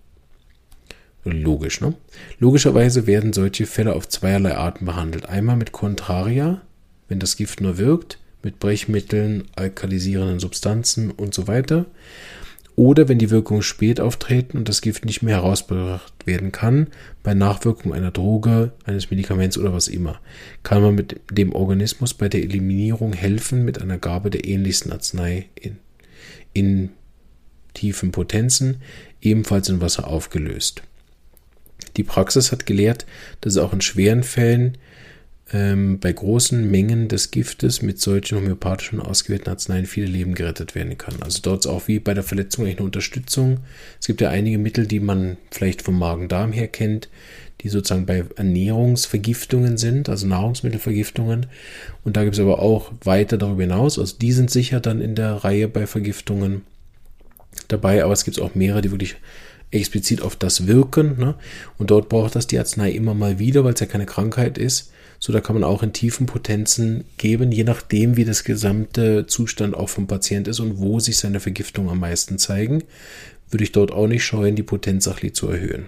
Logisch, 1.24 1.82
ne? 1.82 1.94
Logischerweise 2.40 3.06
werden 3.06 3.34
solche 3.34 3.66
Fälle 3.66 3.94
auf 3.94 4.08
zweierlei 4.08 4.56
Arten 4.56 4.86
behandelt. 4.86 5.28
Einmal 5.28 5.58
mit 5.58 5.72
Contraria, 5.72 6.62
wenn 7.08 7.20
das 7.20 7.36
Gift 7.36 7.62
nur 7.62 7.78
wirkt, 7.78 8.20
mit 8.42 8.60
Brechmitteln, 8.60 9.46
alkalisierenden 9.56 10.40
Substanzen 10.40 11.12
und 11.12 11.34
so 11.34 11.48
weiter. 11.48 11.86
Oder 12.78 13.10
wenn 13.10 13.20
die 13.20 13.30
Wirkungen 13.30 13.62
spät 13.62 14.00
auftreten 14.00 14.58
und 14.58 14.70
das 14.70 14.80
Gift 14.80 15.04
nicht 15.04 15.22
mehr 15.22 15.36
herausgebracht 15.36 16.14
werden 16.26 16.54
kann, 16.54 16.88
bei 17.24 17.34
Nachwirkung 17.34 17.94
einer 17.94 18.12
Droge, 18.12 18.72
eines 18.86 19.12
Medikaments 19.12 19.58
oder 19.58 19.74
was 19.74 19.90
immer, 19.90 20.22
kann 20.64 20.82
man 20.82 20.96
mit 20.96 21.20
dem 21.30 21.52
Organismus 21.52 22.14
bei 22.14 22.30
der 22.30 22.42
Eliminierung 22.42 23.12
helfen 23.12 23.66
mit 23.66 23.82
einer 23.82 23.98
Gabe 23.98 24.30
der 24.30 24.46
ähnlichsten 24.46 24.94
Arznei 24.94 25.50
in, 25.56 25.78
in 26.54 26.92
tiefen 27.74 28.12
Potenzen, 28.14 28.82
ebenfalls 29.22 29.68
in 29.68 29.82
Wasser 29.82 30.08
aufgelöst. 30.08 30.82
Die 32.00 32.06
Praxis 32.06 32.54
hat 32.54 32.66
gelehrt, 32.66 33.06
dass 33.42 33.58
auch 33.58 33.74
in 33.74 33.82
schweren 33.82 34.24
Fällen 34.24 34.78
ähm, 35.52 36.00
bei 36.00 36.14
großen 36.14 36.72
Mengen 36.72 37.10
des 37.10 37.30
Giftes 37.30 37.82
mit 37.82 38.00
solchen 38.00 38.38
homöopathischen 38.38 39.02
ausgewählten 39.02 39.50
Arzneien 39.50 39.86
viele 39.86 40.08
Leben 40.08 40.34
gerettet 40.34 40.76
werden 40.76 40.98
kann. 40.98 41.16
Also 41.22 41.40
dort 41.42 41.66
ist 41.66 41.68
auch 41.68 41.90
wie 41.90 42.00
bei 42.00 42.14
der 42.14 42.24
Verletzung 42.24 42.68
eine 42.68 42.80
Unterstützung. 42.80 43.58
Es 44.00 44.08
gibt 44.08 44.22
ja 44.22 44.30
einige 44.30 44.58
Mittel, 44.58 44.88
die 44.88 45.02
man 45.02 45.36
vielleicht 45.52 45.82
vom 45.82 46.00
Magen-Darm 46.00 46.54
her 46.54 46.70
kennt, 46.70 47.10
die 47.60 47.68
sozusagen 47.68 48.06
bei 48.06 48.24
Ernährungsvergiftungen 48.38 49.78
sind, 49.78 50.08
also 50.08 50.26
Nahrungsmittelvergiftungen. 50.26 51.48
Und 52.06 52.16
da 52.16 52.24
gibt 52.24 52.36
es 52.36 52.40
aber 52.40 52.60
auch 52.60 52.94
weiter 53.04 53.38
darüber 53.38 53.64
hinaus. 53.64 54.00
Also 54.00 54.16
die 54.18 54.32
sind 54.32 54.50
sicher 54.52 54.80
dann 54.80 55.02
in 55.02 55.16
der 55.16 55.34
Reihe 55.34 55.68
bei 55.68 55.86
Vergiftungen 55.86 56.62
dabei, 57.68 58.06
aber 58.06 58.14
es 58.14 58.24
gibt 58.24 58.40
auch 58.40 58.56
mehrere, 58.56 58.80
die 58.80 58.92
wirklich 58.92 59.18
explizit 59.72 60.22
auf 60.22 60.36
das 60.36 60.68
Wirken. 60.68 61.20
Ne? 61.20 61.36
Und 61.78 61.92
dort 61.92 62.10
braucht 62.10 62.36
das 62.36 62.48
die 62.48 62.60
Arznei 62.60 62.92
immer 62.92 63.14
mal 63.14 63.40
wieder, 63.40 63.64
weil 63.64 63.74
es 63.74 63.80
ja 63.80 63.86
keine 63.86 64.06
Krankheit 64.06 64.58
ist. 64.58 64.92
So, 65.20 65.34
da 65.34 65.42
kann 65.42 65.56
man 65.56 65.66
auch 65.66 65.84
in 65.84 65.92
tiefen 65.92 66.28
Potenzen 66.28 67.04
geben, 67.18 67.52
je 67.52 67.66
nachdem, 67.66 68.16
wie 68.16 68.24
das 68.24 68.46
gesamte 68.46 69.28
Zustand 69.28 69.76
auch 69.76 69.90
vom 69.90 70.08
Patient 70.08 70.48
ist 70.48 70.62
und 70.62 70.80
wo 70.80 71.00
sich 71.00 71.18
seine 71.18 71.42
Vergiftung 71.42 71.90
am 71.90 72.00
meisten 72.00 72.38
zeigen, 72.38 72.84
würde 73.50 73.66
ich 73.66 73.74
dort 73.74 73.92
auch 73.92 74.08
nicht 74.08 74.24
scheuen, 74.24 74.56
die 74.56 74.64
Potenz 74.64 75.04
sachlich 75.04 75.34
zu 75.34 75.50
erhöhen. 75.50 75.88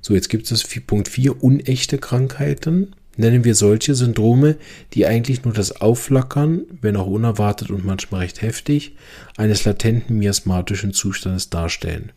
So, 0.00 0.14
jetzt 0.14 0.28
gibt 0.28 0.50
es 0.50 0.64
Punkt 0.86 1.08
4, 1.08 1.42
unechte 1.42 1.98
Krankheiten. 1.98 2.94
Nennen 3.16 3.44
wir 3.44 3.54
solche 3.54 3.94
Syndrome, 3.94 4.56
die 4.94 5.06
eigentlich 5.06 5.44
nur 5.44 5.52
das 5.52 5.80
Aufflackern, 5.80 6.62
wenn 6.80 6.96
auch 6.96 7.06
unerwartet 7.06 7.70
und 7.70 7.84
manchmal 7.84 8.22
recht 8.22 8.42
heftig, 8.42 8.96
eines 9.36 9.64
latenten 9.64 10.18
miasmatischen 10.18 10.92
Zustandes 10.92 11.50
darstellen, 11.50 12.12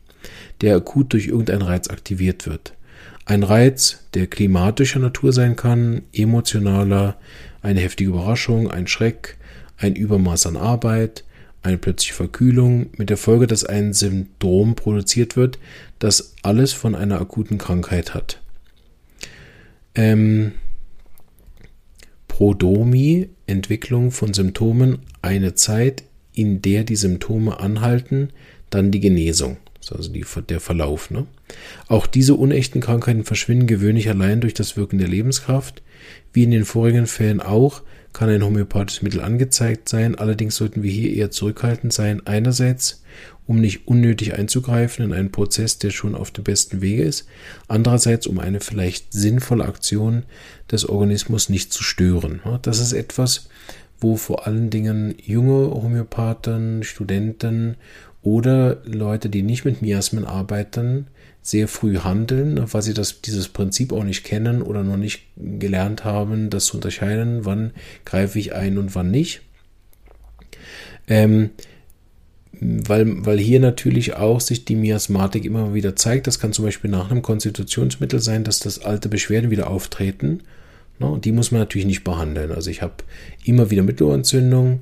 der 0.61 0.75
akut 0.75 1.13
durch 1.13 1.27
irgendeinen 1.27 1.61
Reiz 1.61 1.89
aktiviert 1.89 2.45
wird. 2.45 2.73
Ein 3.25 3.43
Reiz, 3.43 4.05
der 4.13 4.27
klimatischer 4.27 4.99
Natur 4.99 5.33
sein 5.33 5.55
kann, 5.55 6.03
emotionaler, 6.13 7.17
eine 7.61 7.79
heftige 7.79 8.11
Überraschung, 8.11 8.69
ein 8.69 8.87
Schreck, 8.87 9.37
ein 9.77 9.95
Übermaß 9.95 10.45
an 10.45 10.57
Arbeit, 10.57 11.23
eine 11.63 11.77
plötzliche 11.79 12.13
Verkühlung, 12.13 12.91
mit 12.97 13.09
der 13.09 13.17
Folge, 13.17 13.47
dass 13.47 13.65
ein 13.65 13.93
Syndrom 13.93 14.75
produziert 14.75 15.35
wird, 15.35 15.57
das 15.97 16.35
alles 16.43 16.73
von 16.73 16.93
einer 16.93 17.19
akuten 17.19 17.57
Krankheit 17.57 18.13
hat. 18.13 18.39
Ähm, 19.95 20.51
Prodomie, 22.27 23.29
Entwicklung 23.47 24.11
von 24.11 24.33
Symptomen, 24.33 24.99
eine 25.21 25.55
Zeit, 25.55 26.03
in 26.33 26.61
der 26.61 26.83
die 26.83 26.97
Symptome 26.97 27.59
anhalten, 27.59 28.29
dann 28.69 28.91
die 28.91 28.99
Genesung, 28.99 29.57
also 29.91 30.11
die, 30.11 30.25
der 30.49 30.59
Verlauf. 30.59 31.11
Ne? 31.11 31.25
Auch 31.87 32.07
diese 32.07 32.35
unechten 32.35 32.81
Krankheiten 32.81 33.23
verschwinden 33.23 33.67
gewöhnlich 33.67 34.09
allein 34.09 34.41
durch 34.41 34.53
das 34.53 34.77
Wirken 34.77 34.97
der 34.97 35.07
Lebenskraft, 35.07 35.81
wie 36.33 36.43
in 36.43 36.51
den 36.51 36.65
vorigen 36.65 37.07
Fällen 37.07 37.41
auch, 37.41 37.81
kann 38.15 38.29
ein 38.29 38.43
homöopathisches 38.43 39.01
Mittel 39.01 39.21
angezeigt 39.21 39.89
sein. 39.89 40.15
Allerdings 40.15 40.55
sollten 40.55 40.83
wir 40.83 40.91
hier 40.91 41.13
eher 41.13 41.31
zurückhaltend 41.31 41.91
sein. 41.91 42.25
Einerseits, 42.25 43.03
um 43.45 43.59
nicht 43.59 43.87
unnötig 43.87 44.33
einzugreifen 44.35 45.03
in 45.03 45.13
einen 45.13 45.31
Prozess, 45.31 45.79
der 45.79 45.91
schon 45.91 46.15
auf 46.15 46.31
dem 46.31 46.45
besten 46.45 46.81
Wege 46.81 47.03
ist. 47.03 47.27
Andererseits, 47.67 48.25
um 48.25 48.39
eine 48.39 48.61
vielleicht 48.61 49.11
sinnvolle 49.11 49.65
Aktion 49.65 50.23
des 50.71 50.87
Organismus 50.87 51.49
nicht 51.49 51.73
zu 51.73 51.83
stören. 51.83 52.41
Das 52.61 52.79
ist 52.79 52.93
etwas, 52.93 53.49
wo 53.99 54.15
vor 54.15 54.47
allen 54.47 54.69
Dingen 54.69 55.15
junge 55.21 55.69
Homöopathen, 55.71 56.83
Studenten 56.83 57.75
oder 58.25 58.81
Leute, 58.85 59.29
die 59.29 59.43
nicht 59.43 59.65
mit 59.65 59.83
Miasmen 59.83 60.25
arbeiten, 60.25 61.07
sehr 61.43 61.67
früh 61.67 61.99
handeln, 61.99 62.59
weil 62.73 62.81
sie 62.81 62.95
das, 62.95 63.21
dieses 63.21 63.49
Prinzip 63.49 63.93
auch 63.93 64.03
nicht 64.03 64.23
kennen 64.23 64.63
oder 64.63 64.83
noch 64.83 64.97
nicht 64.97 65.27
gelernt 65.37 66.03
haben, 66.03 66.49
das 66.49 66.65
zu 66.65 66.77
unterscheiden, 66.77 67.45
wann 67.45 67.71
greife 68.03 68.39
ich 68.39 68.55
ein 68.55 68.79
und 68.79 68.95
wann 68.95 69.11
nicht. 69.11 69.41
Ähm, 71.07 71.51
weil, 72.59 73.25
weil 73.25 73.37
hier 73.37 73.59
natürlich 73.59 74.15
auch 74.15 74.41
sich 74.41 74.65
die 74.65 74.75
Miasmatik 74.75 75.45
immer 75.45 75.75
wieder 75.75 75.95
zeigt. 75.95 76.25
Das 76.25 76.39
kann 76.39 76.51
zum 76.51 76.65
Beispiel 76.65 76.89
nach 76.89 77.11
einem 77.11 77.21
Konstitutionsmittel 77.21 78.19
sein, 78.21 78.43
dass 78.43 78.57
das 78.57 78.79
alte 78.83 79.07
Beschwerden 79.07 79.51
wieder 79.51 79.69
auftreten. 79.69 80.41
Ne, 80.97 81.19
die 81.23 81.31
muss 81.31 81.51
man 81.51 81.61
natürlich 81.61 81.85
nicht 81.85 82.03
behandeln. 82.03 82.51
Also 82.51 82.71
ich 82.71 82.81
habe 82.81 82.95
immer 83.43 83.69
wieder 83.69 83.83
Mittelohrentzündung. 83.83 84.79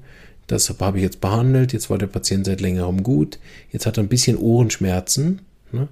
Das 0.47 0.69
habe 0.79 0.97
ich 0.97 1.03
jetzt 1.03 1.21
behandelt. 1.21 1.73
Jetzt 1.73 1.89
war 1.89 1.97
der 1.97 2.07
Patient 2.07 2.45
seit 2.45 2.62
längerem 2.62 3.03
gut. 3.03 3.39
Jetzt 3.71 3.85
hat 3.85 3.97
er 3.97 4.03
ein 4.03 4.09
bisschen 4.09 4.38
Ohrenschmerzen. 4.38 5.41
Ne? 5.71 5.88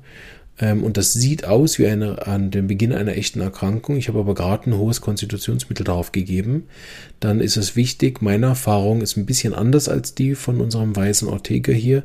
Ähm, 0.62 0.84
und 0.84 0.98
das 0.98 1.14
sieht 1.14 1.46
aus 1.46 1.80
wie 1.80 1.88
eine, 1.88 2.28
an 2.28 2.52
dem 2.52 2.68
Beginn 2.68 2.94
einer 2.94 3.16
echten 3.16 3.42
Erkrankung. 3.42 3.98
Ich 3.98 4.08
habe 4.08 4.20
aber 4.20 4.36
gerade 4.36 4.70
ein 4.70 4.78
hohes 4.78 5.02
Konstitutionsmittel 5.02 5.84
drauf 5.84 6.12
gegeben. 6.12 6.68
Dann 7.20 7.40
ist 7.42 7.58
es 7.58 7.76
wichtig, 7.76 8.22
meine 8.22 8.46
Erfahrung 8.48 9.02
ist 9.02 9.18
ein 9.18 9.26
bisschen 9.26 9.54
anders 9.54 9.90
als 9.90 10.14
die 10.14 10.36
von 10.36 10.62
unserem 10.62 10.96
weißen 10.96 11.28
Ortega 11.28 11.74
hier. 11.74 12.04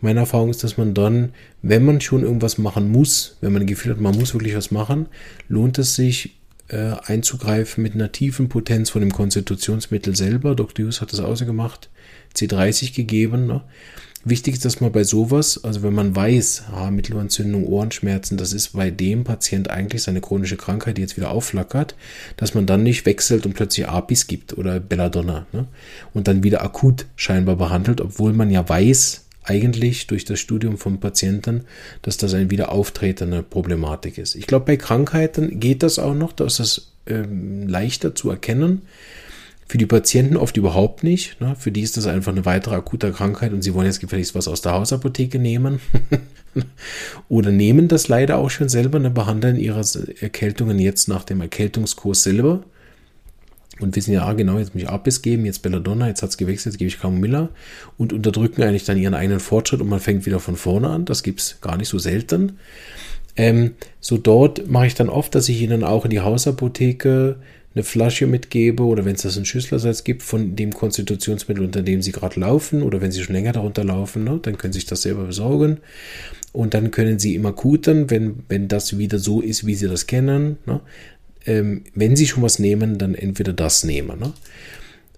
Meine 0.00 0.20
Erfahrung 0.20 0.50
ist, 0.50 0.64
dass 0.64 0.78
man 0.78 0.94
dann, 0.94 1.30
wenn 1.62 1.84
man 1.84 2.00
schon 2.00 2.22
irgendwas 2.22 2.56
machen 2.56 2.90
muss, 2.90 3.36
wenn 3.40 3.52
man 3.52 3.62
das 3.62 3.68
Gefühl 3.68 3.92
hat, 3.92 4.00
man 4.00 4.16
muss 4.16 4.32
wirklich 4.32 4.56
was 4.56 4.70
machen, 4.70 5.06
lohnt 5.48 5.78
es 5.78 5.94
sich, 5.94 6.37
äh, 6.68 6.92
einzugreifen 7.04 7.82
mit 7.82 7.94
einer 7.94 8.12
tiefen 8.12 8.48
Potenz 8.48 8.90
von 8.90 9.00
dem 9.00 9.12
Konstitutionsmittel 9.12 10.14
selber. 10.14 10.54
Dr. 10.54 10.84
Hughes 10.84 11.00
hat 11.00 11.12
das 11.12 11.20
ausgemacht, 11.20 11.88
C30 12.34 12.94
gegeben. 12.94 13.46
Ne? 13.46 13.62
Wichtig 14.24 14.54
ist, 14.54 14.64
dass 14.64 14.80
man 14.80 14.92
bei 14.92 15.04
sowas, 15.04 15.62
also 15.64 15.82
wenn 15.82 15.94
man 15.94 16.14
weiß, 16.14 16.64
ah, 16.72 16.90
Mittelohrentzündung, 16.90 17.64
Ohrenschmerzen, 17.64 18.36
das 18.36 18.52
ist 18.52 18.74
bei 18.74 18.90
dem 18.90 19.24
Patient 19.24 19.70
eigentlich 19.70 20.02
seine 20.02 20.20
chronische 20.20 20.56
Krankheit, 20.56 20.98
die 20.98 21.02
jetzt 21.02 21.16
wieder 21.16 21.30
aufflackert, 21.30 21.94
dass 22.36 22.52
man 22.52 22.66
dann 22.66 22.82
nicht 22.82 23.06
wechselt 23.06 23.46
und 23.46 23.54
plötzlich 23.54 23.88
Apis 23.88 24.26
gibt 24.26 24.58
oder 24.58 24.80
Belladonna 24.80 25.46
ne? 25.52 25.66
und 26.14 26.28
dann 26.28 26.42
wieder 26.42 26.62
akut 26.62 27.06
scheinbar 27.16 27.56
behandelt, 27.56 28.00
obwohl 28.00 28.32
man 28.32 28.50
ja 28.50 28.68
weiß, 28.68 29.27
eigentlich 29.48 30.06
durch 30.06 30.24
das 30.24 30.38
Studium 30.40 30.78
von 30.78 31.00
Patienten, 31.00 31.64
dass 32.02 32.16
das 32.16 32.34
eine 32.34 32.50
wieder 32.50 32.70
auftretende 32.70 33.42
Problematik 33.42 34.18
ist. 34.18 34.34
Ich 34.34 34.46
glaube, 34.46 34.66
bei 34.66 34.76
Krankheiten 34.76 35.58
geht 35.58 35.82
das 35.82 35.98
auch 35.98 36.14
noch, 36.14 36.32
da 36.32 36.44
ist 36.44 36.60
es 36.60 36.92
ähm, 37.06 37.66
leichter 37.66 38.14
zu 38.14 38.30
erkennen. 38.30 38.82
Für 39.66 39.78
die 39.78 39.86
Patienten 39.86 40.36
oft 40.36 40.56
überhaupt 40.56 41.04
nicht. 41.04 41.40
Ne? 41.40 41.54
Für 41.58 41.70
die 41.70 41.82
ist 41.82 41.96
das 41.98 42.06
einfach 42.06 42.32
eine 42.32 42.46
weitere 42.46 42.74
akute 42.74 43.12
Krankheit 43.12 43.52
und 43.52 43.62
sie 43.62 43.74
wollen 43.74 43.86
jetzt 43.86 44.00
gefälligst 44.00 44.34
was 44.34 44.48
aus 44.48 44.62
der 44.62 44.72
Hausapotheke 44.72 45.38
nehmen. 45.38 45.80
Oder 47.28 47.50
nehmen 47.50 47.88
das 47.88 48.08
leider 48.08 48.38
auch 48.38 48.48
schon 48.48 48.70
selber, 48.70 48.98
ne? 48.98 49.10
behandeln 49.10 49.56
ihre 49.56 49.84
Erkältungen 50.20 50.78
jetzt 50.78 51.08
nach 51.08 51.24
dem 51.24 51.42
Erkältungskurs 51.42 52.22
selber 52.22 52.62
und 53.80 53.94
wissen 53.96 54.12
ja, 54.12 54.24
ah, 54.24 54.32
genau, 54.32 54.58
jetzt 54.58 54.74
muss 54.74 54.82
ich 54.82 54.88
Apis 54.88 55.22
geben, 55.22 55.46
jetzt 55.46 55.62
Belladonna, 55.62 56.08
jetzt 56.08 56.22
hat 56.22 56.30
es 56.30 56.36
gewechselt, 56.36 56.74
jetzt 56.74 56.78
gebe 56.78 56.88
ich 56.88 57.00
Camomilla 57.00 57.48
und 57.96 58.12
unterdrücken 58.12 58.62
eigentlich 58.62 58.84
dann 58.84 58.98
ihren 58.98 59.14
eigenen 59.14 59.40
Fortschritt 59.40 59.80
und 59.80 59.88
man 59.88 60.00
fängt 60.00 60.26
wieder 60.26 60.40
von 60.40 60.56
vorne 60.56 60.88
an. 60.88 61.04
Das 61.04 61.22
gibt 61.22 61.40
es 61.40 61.60
gar 61.60 61.76
nicht 61.76 61.88
so 61.88 61.98
selten. 61.98 62.58
Ähm, 63.36 63.74
so 64.00 64.18
dort 64.18 64.68
mache 64.68 64.88
ich 64.88 64.94
dann 64.94 65.08
oft, 65.08 65.34
dass 65.34 65.48
ich 65.48 65.60
ihnen 65.60 65.84
auch 65.84 66.04
in 66.04 66.10
die 66.10 66.20
Hausapotheke 66.20 67.36
eine 67.74 67.84
Flasche 67.84 68.26
mitgebe 68.26 68.82
oder 68.82 69.04
wenn 69.04 69.14
es 69.14 69.22
das 69.22 69.36
einen 69.36 69.44
Schüsslersatz 69.44 70.02
gibt 70.02 70.22
von 70.22 70.56
dem 70.56 70.72
Konstitutionsmittel, 70.72 71.64
unter 71.64 71.82
dem 71.82 72.02
Sie 72.02 72.12
gerade 72.12 72.40
laufen 72.40 72.82
oder 72.82 73.00
wenn 73.00 73.12
Sie 73.12 73.22
schon 73.22 73.34
länger 73.34 73.52
darunter 73.52 73.84
laufen, 73.84 74.24
ne, 74.24 74.40
dann 74.42 74.58
können 74.58 74.72
Sie 74.72 74.80
sich 74.80 74.88
das 74.88 75.02
selber 75.02 75.24
besorgen 75.24 75.78
und 76.52 76.74
dann 76.74 76.90
können 76.90 77.20
Sie 77.20 77.36
immer 77.36 77.50
akuten, 77.50 78.10
wenn, 78.10 78.40
wenn 78.48 78.66
das 78.66 78.98
wieder 78.98 79.18
so 79.18 79.40
ist, 79.40 79.66
wie 79.66 79.74
Sie 79.76 79.86
das 79.86 80.06
kennen. 80.06 80.58
Ne, 80.66 80.80
ähm, 81.48 81.82
wenn 81.94 82.14
Sie 82.14 82.26
schon 82.26 82.42
was 82.42 82.58
nehmen, 82.58 82.98
dann 82.98 83.14
entweder 83.14 83.52
das 83.52 83.82
nehmen. 83.82 84.20
Ne. 84.20 84.32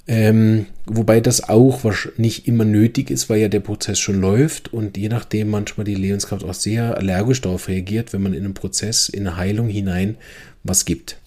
Ähm, 0.07 0.67
wobei 0.87 1.21
das 1.21 1.49
auch 1.49 1.85
nicht 2.17 2.49
immer 2.49 2.65
nötig 2.65 3.11
ist, 3.11 3.29
weil 3.29 3.41
ja 3.41 3.49
der 3.49 3.61
Prozess 3.61 3.99
schon 3.99 4.21
läuft 4.21 4.73
und 4.73 4.97
je 4.97 5.09
nachdem 5.09 5.51
manchmal 5.51 5.85
die 5.85 5.95
Lebenskraft 5.95 6.45
auch 6.45 6.55
sehr 6.55 6.97
allergisch 6.97 7.41
darauf 7.41 7.69
reagiert, 7.69 8.13
wenn 8.13 8.23
man 8.23 8.35
in 8.35 8.45
einen 8.45 8.55
Prozess, 8.55 9.09
in 9.09 9.27
eine 9.27 9.37
Heilung 9.37 9.69
hinein 9.69 10.17
was 10.65 10.85
gibt. 10.85 11.19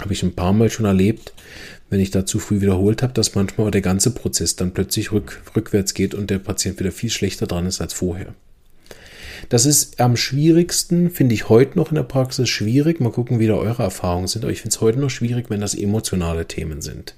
Habe 0.00 0.12
ich 0.12 0.22
ein 0.22 0.34
paar 0.34 0.52
Mal 0.52 0.70
schon 0.70 0.86
erlebt, 0.86 1.34
wenn 1.88 2.00
ich 2.00 2.10
da 2.10 2.26
zu 2.26 2.38
früh 2.38 2.60
wiederholt 2.60 3.02
habe, 3.02 3.12
dass 3.12 3.34
manchmal 3.34 3.70
der 3.70 3.80
ganze 3.80 4.10
Prozess 4.10 4.56
dann 4.56 4.72
plötzlich 4.72 5.12
rück, 5.12 5.42
rückwärts 5.54 5.94
geht 5.94 6.14
und 6.14 6.30
der 6.30 6.38
Patient 6.38 6.80
wieder 6.80 6.90
viel 6.90 7.10
schlechter 7.10 7.46
dran 7.46 7.66
ist 7.66 7.80
als 7.80 7.92
vorher. 7.92 8.34
Das 9.48 9.66
ist 9.66 10.00
am 10.00 10.16
schwierigsten, 10.16 11.10
finde 11.10 11.34
ich 11.34 11.48
heute 11.48 11.78
noch 11.78 11.90
in 11.90 11.96
der 11.96 12.02
Praxis 12.02 12.48
schwierig. 12.48 13.00
Mal 13.00 13.12
gucken, 13.12 13.38
wie 13.38 13.46
da 13.46 13.54
eure 13.54 13.82
Erfahrungen 13.82 14.26
sind. 14.26 14.44
Aber 14.44 14.52
ich 14.52 14.60
finde 14.60 14.74
es 14.74 14.80
heute 14.80 14.98
noch 14.98 15.10
schwierig, 15.10 15.50
wenn 15.50 15.60
das 15.60 15.74
emotionale 15.74 16.46
Themen 16.46 16.80
sind. 16.80 17.14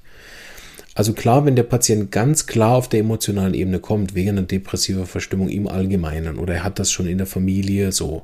Also 0.94 1.12
klar, 1.12 1.44
wenn 1.44 1.56
der 1.56 1.62
Patient 1.62 2.10
ganz 2.10 2.46
klar 2.46 2.74
auf 2.76 2.88
der 2.88 3.00
emotionalen 3.00 3.52
Ebene 3.52 3.80
kommt, 3.80 4.14
wegen 4.14 4.30
einer 4.30 4.42
depressiven 4.42 5.06
Verstimmung 5.06 5.50
im 5.50 5.68
Allgemeinen 5.68 6.38
oder 6.38 6.54
er 6.54 6.64
hat 6.64 6.78
das 6.78 6.90
schon 6.90 7.06
in 7.06 7.18
der 7.18 7.26
Familie 7.26 7.92
so, 7.92 8.22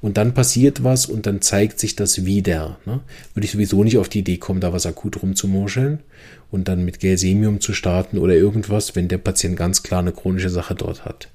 und 0.00 0.16
dann 0.16 0.34
passiert 0.34 0.82
was 0.82 1.06
und 1.06 1.26
dann 1.26 1.40
zeigt 1.40 1.78
sich 1.78 1.94
das 1.94 2.24
wieder. 2.24 2.78
Ne? 2.84 3.00
Würde 3.34 3.44
ich 3.44 3.52
sowieso 3.52 3.84
nicht 3.84 3.98
auf 3.98 4.08
die 4.08 4.20
Idee 4.20 4.38
kommen, 4.38 4.60
da 4.60 4.72
was 4.72 4.86
akut 4.86 5.22
rumzumurscheln 5.22 6.00
und 6.50 6.68
dann 6.68 6.84
mit 6.84 7.00
Gelsemium 7.00 7.60
zu 7.60 7.72
starten 7.72 8.18
oder 8.18 8.34
irgendwas, 8.34 8.96
wenn 8.96 9.08
der 9.08 9.18
Patient 9.18 9.56
ganz 9.56 9.82
klar 9.82 10.00
eine 10.00 10.12
chronische 10.12 10.50
Sache 10.50 10.74
dort 10.74 11.04
hat. 11.04 11.28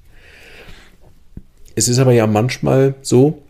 Es 1.78 1.86
ist 1.86 2.00
aber 2.00 2.10
ja 2.10 2.26
manchmal 2.26 2.96
so, 3.02 3.40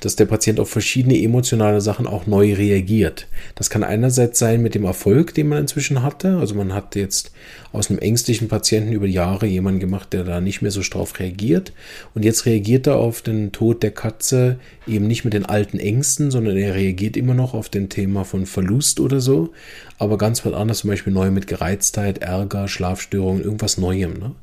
dass 0.00 0.14
der 0.14 0.26
Patient 0.26 0.60
auf 0.60 0.68
verschiedene 0.68 1.18
emotionale 1.22 1.80
Sachen 1.80 2.06
auch 2.06 2.26
neu 2.26 2.52
reagiert. 2.52 3.28
Das 3.54 3.70
kann 3.70 3.82
einerseits 3.82 4.38
sein 4.38 4.60
mit 4.60 4.74
dem 4.74 4.84
Erfolg, 4.84 5.32
den 5.32 5.48
man 5.48 5.60
inzwischen 5.60 6.02
hatte. 6.02 6.36
Also 6.36 6.54
man 6.54 6.74
hat 6.74 6.96
jetzt 6.96 7.32
aus 7.72 7.88
einem 7.88 7.98
ängstlichen 7.98 8.48
Patienten 8.48 8.92
über 8.92 9.06
Jahre 9.06 9.46
jemanden 9.46 9.80
gemacht, 9.80 10.12
der 10.12 10.24
da 10.24 10.42
nicht 10.42 10.60
mehr 10.60 10.70
so 10.70 10.82
drauf 10.82 11.18
reagiert. 11.18 11.72
Und 12.14 12.26
jetzt 12.26 12.44
reagiert 12.44 12.86
er 12.86 12.96
auf 12.96 13.22
den 13.22 13.52
Tod 13.52 13.82
der 13.82 13.92
Katze 13.92 14.58
eben 14.86 15.06
nicht 15.06 15.24
mit 15.24 15.32
den 15.32 15.46
alten 15.46 15.78
Ängsten, 15.78 16.30
sondern 16.30 16.58
er 16.58 16.74
reagiert 16.74 17.16
immer 17.16 17.32
noch 17.32 17.54
auf 17.54 17.70
den 17.70 17.88
Thema 17.88 18.24
von 18.26 18.44
Verlust 18.44 19.00
oder 19.00 19.22
so. 19.22 19.54
Aber 19.96 20.18
ganz 20.18 20.44
was 20.44 20.52
anderes, 20.52 20.80
zum 20.80 20.90
Beispiel 20.90 21.14
neu 21.14 21.30
mit 21.30 21.46
Gereiztheit, 21.46 22.18
Ärger, 22.18 22.68
Schlafstörungen, 22.68 23.42
irgendwas 23.42 23.78
Neuem. 23.78 24.12
Ne? 24.18 24.34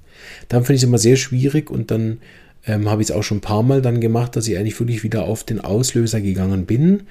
Dann 0.50 0.64
finde 0.64 0.78
ich 0.78 0.82
es 0.82 0.88
immer 0.88 0.98
sehr 0.98 1.16
schwierig 1.16 1.70
und 1.70 1.92
dann 1.92 2.18
ähm, 2.68 2.90
habe 2.90 3.02
ich 3.02 3.10
es 3.10 3.16
auch 3.16 3.24
schon 3.24 3.38
ein 3.38 3.42
paar 3.42 3.64
Mal 3.64 3.82
dann 3.82 4.02
gemacht, 4.02 4.36
dass 4.36 4.48
ich 4.48 4.58
eigentlich 4.58 4.80
wirklich 4.80 5.04
wieder 5.04 5.24
auf 5.24 5.44
den 5.44 5.62
Auslöser 5.62 6.20
gegangen 6.22 6.66
bin. 6.66 7.04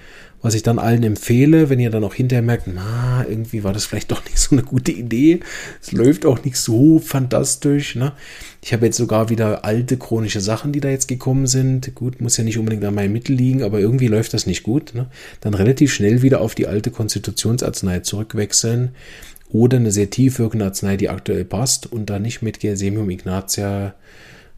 Was 0.43 0.55
ich 0.55 0.63
dann 0.63 0.79
allen 0.79 1.03
empfehle, 1.03 1.71
wenn 1.71 1.81
ihr 1.81 1.91
dann 1.91 2.05
auch 2.05 2.15
hinterher 2.15 2.43
merkt, 2.43 2.69
na, 2.73 3.25
irgendwie 3.27 3.65
war 3.65 3.73
das 3.73 3.87
vielleicht 3.87 4.13
doch 4.13 4.23
nicht 4.27 4.39
so 4.39 4.55
eine 4.55 4.63
gute 4.63 4.93
Idee. 4.93 5.41
Es 5.81 5.93
läuft 5.93 6.27
auch 6.27 6.45
nicht 6.45 6.59
so 6.59 6.99
fantastisch. 6.99 7.97
Ne? 7.97 8.13
Ich 8.63 8.73
habe 8.73 8.85
jetzt 8.85 8.99
sogar 8.99 9.31
wieder 9.31 9.65
alte 9.65 9.97
chronische 9.97 10.41
Sachen, 10.41 10.73
die 10.73 10.81
da 10.81 10.91
jetzt 10.91 11.09
gekommen 11.09 11.47
sind. 11.47 11.95
Gut, 11.95 12.21
muss 12.21 12.37
ja 12.37 12.45
nicht 12.45 12.59
unbedingt 12.59 12.85
an 12.85 12.95
meinem 12.95 13.13
Mittel 13.13 13.35
liegen, 13.35 13.63
aber 13.63 13.81
irgendwie 13.81 14.09
läuft 14.09 14.35
das 14.35 14.47
nicht 14.47 14.63
gut. 14.63 14.95
Ne? 14.95 15.07
Dann 15.41 15.55
relativ 15.55 15.93
schnell 15.93 16.21
wieder 16.21 16.43
auf 16.43 16.55
die 16.55 16.67
alte 16.67 16.91
Konstitutionsarznei 16.91 18.01
zurückwechseln 18.01 18.91
oder 19.49 19.79
eine 19.79 19.91
sehr 19.91 20.11
tief 20.11 20.39
wirkende 20.39 20.67
Arznei, 20.67 20.97
die 20.97 21.09
aktuell 21.09 21.45
passt 21.45 21.91
und 21.91 22.11
dann 22.11 22.23
nicht 22.23 22.43
mit 22.43 22.61
Gersemium 22.61 23.09
ignatia 23.09 23.95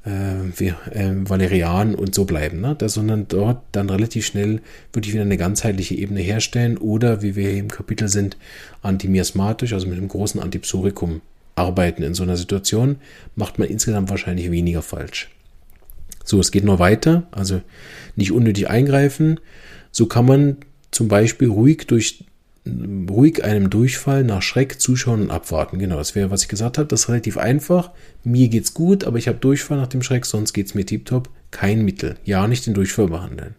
äh, 0.04 0.10
wie, 0.56 0.68
äh, 0.90 1.12
Valerian 1.24 1.94
und 1.94 2.14
so 2.14 2.24
bleiben, 2.24 2.60
ne? 2.60 2.74
Das, 2.78 2.94
sondern 2.94 3.26
dort 3.28 3.62
dann 3.72 3.90
relativ 3.90 4.26
schnell 4.26 4.60
würde 4.92 5.08
ich 5.08 5.12
wieder 5.12 5.22
eine 5.22 5.36
ganzheitliche 5.36 5.94
Ebene 5.94 6.20
herstellen 6.20 6.78
oder, 6.78 7.22
wie 7.22 7.36
wir 7.36 7.50
hier 7.50 7.60
im 7.60 7.68
Kapitel 7.68 8.08
sind, 8.08 8.36
antimiasmatisch, 8.82 9.72
also 9.72 9.86
mit 9.86 9.98
einem 9.98 10.08
großen 10.08 10.40
Antipsorikum 10.40 11.20
arbeiten. 11.54 12.02
In 12.02 12.14
so 12.14 12.22
einer 12.22 12.36
Situation 12.36 12.96
macht 13.36 13.58
man 13.58 13.68
insgesamt 13.68 14.10
wahrscheinlich 14.10 14.50
weniger 14.50 14.82
falsch. 14.82 15.30
So, 16.24 16.38
es 16.40 16.50
geht 16.50 16.64
noch 16.64 16.78
weiter, 16.78 17.26
also 17.30 17.62
nicht 18.14 18.32
unnötig 18.32 18.68
eingreifen. 18.68 19.40
So 19.90 20.06
kann 20.06 20.26
man 20.26 20.56
zum 20.90 21.08
Beispiel 21.08 21.48
ruhig 21.48 21.86
durch 21.86 22.24
ruhig 23.10 23.44
einem 23.44 23.70
Durchfall 23.70 24.24
nach 24.24 24.42
Schreck 24.42 24.80
zuschauen 24.80 25.22
und 25.22 25.30
abwarten. 25.30 25.78
Genau, 25.78 25.96
das 25.96 26.14
wäre, 26.14 26.30
was 26.30 26.42
ich 26.42 26.48
gesagt 26.48 26.78
habe. 26.78 26.88
Das 26.88 27.00
ist 27.00 27.08
relativ 27.08 27.36
einfach. 27.38 27.90
Mir 28.24 28.48
geht's 28.48 28.74
gut, 28.74 29.04
aber 29.04 29.18
ich 29.18 29.28
habe 29.28 29.38
Durchfall 29.38 29.78
nach 29.78 29.88
dem 29.88 30.02
Schreck, 30.02 30.26
sonst 30.26 30.52
geht's 30.52 30.74
mir 30.74 30.86
tiptop. 30.86 31.28
Kein 31.50 31.84
Mittel. 31.84 32.16
Ja, 32.24 32.46
nicht 32.46 32.66
den 32.66 32.74
Durchfall 32.74 33.08
behandeln. 33.08 33.54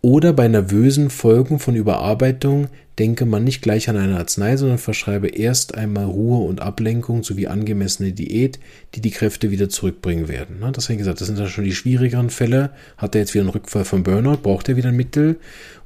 Oder 0.00 0.32
bei 0.34 0.48
nervösen 0.48 1.08
Folgen 1.08 1.58
von 1.58 1.76
Überarbeitung 1.76 2.68
denke 2.98 3.26
man 3.26 3.42
nicht 3.42 3.60
gleich 3.60 3.88
an 3.88 3.96
eine 3.96 4.18
Arznei, 4.18 4.56
sondern 4.56 4.78
verschreibe 4.78 5.28
erst 5.28 5.74
einmal 5.74 6.04
Ruhe 6.04 6.46
und 6.46 6.60
Ablenkung 6.60 7.24
sowie 7.24 7.48
angemessene 7.48 8.12
Diät, 8.12 8.60
die 8.94 9.00
die 9.00 9.10
Kräfte 9.10 9.50
wieder 9.50 9.68
zurückbringen 9.68 10.28
werden. 10.28 10.58
Das 10.72 10.84
habe 10.84 10.94
ich 10.94 10.98
gesagt, 10.98 11.20
das 11.20 11.26
sind 11.26 11.38
dann 11.38 11.48
schon 11.48 11.64
die 11.64 11.74
schwierigeren 11.74 12.30
Fälle. 12.30 12.70
Hat 12.96 13.14
er 13.14 13.22
jetzt 13.22 13.34
wieder 13.34 13.42
einen 13.42 13.50
Rückfall 13.50 13.84
vom 13.84 14.04
Burnout? 14.04 14.38
Braucht 14.42 14.68
er 14.68 14.76
wieder 14.76 14.90
ein 14.90 14.96
Mittel? 14.96 15.36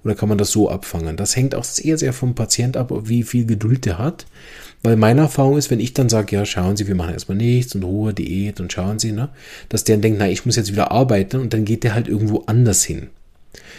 Oder 0.05 0.15
kann 0.15 0.29
man 0.29 0.39
das 0.39 0.51
so 0.51 0.71
abfangen? 0.71 1.17
Das 1.17 1.35
hängt 1.35 1.55
auch 1.55 1.65
sehr, 1.65 1.99
sehr 1.99 2.13
vom 2.13 2.35
Patient 2.35 2.77
ab, 2.77 2.93
wie 3.05 3.23
viel 3.23 3.47
Geduld 3.47 3.87
er 3.87 3.99
hat. 3.99 4.27
Weil 4.83 4.97
meine 4.97 5.23
Erfahrung 5.23 5.57
ist, 5.57 5.71
wenn 5.71 5.81
ich 5.81 5.93
dann 5.93 6.09
sage, 6.09 6.37
ja, 6.37 6.45
schauen 6.45 6.77
Sie, 6.77 6.87
wir 6.87 6.95
machen 6.95 7.15
erstmal 7.15 7.37
nichts 7.39 7.75
und 7.75 7.83
Ruhe, 7.83 8.15
Diät 8.15 8.61
und 8.61 8.73
schauen 8.73 8.99
Sie, 8.99 9.13
ne, 9.13 9.31
dass 9.69 9.85
der 9.85 9.97
dann 9.97 10.03
denkt, 10.03 10.19
na, 10.21 10.29
ich 10.29 10.47
muss 10.47 10.57
jetzt 10.57 10.71
wieder 10.71 10.93
arbeiten 10.93 11.41
und 11.41 11.53
dann 11.53 11.65
geht 11.65 11.83
der 11.83 11.95
halt 11.95 12.07
irgendwo 12.07 12.45
anders 12.47 12.85
hin. 12.85 13.09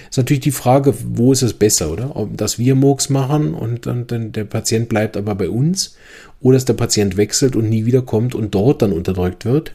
Ist 0.10 0.18
natürlich 0.18 0.42
die 0.44 0.52
Frage, 0.52 0.94
wo 1.14 1.32
ist 1.32 1.42
es 1.42 1.54
besser, 1.54 1.92
oder? 1.92 2.16
Ob 2.16 2.38
dass 2.38 2.60
wir 2.60 2.76
Murks 2.76 3.10
machen 3.10 3.54
und 3.54 3.86
dann, 3.86 4.32
der 4.32 4.44
Patient 4.44 4.90
bleibt 4.90 5.18
aber 5.18 5.36
bei 5.36 5.50
uns 5.50 5.96
oder 6.42 6.56
dass 6.56 6.66
der 6.66 6.74
Patient 6.74 7.18
wechselt 7.18 7.56
und 7.56 7.70
nie 7.70 7.86
wiederkommt 7.86 8.36
und 8.36 8.56
dort 8.56 8.82
dann 8.82 8.94
unterdrückt 8.94 9.46
wird. 9.46 9.74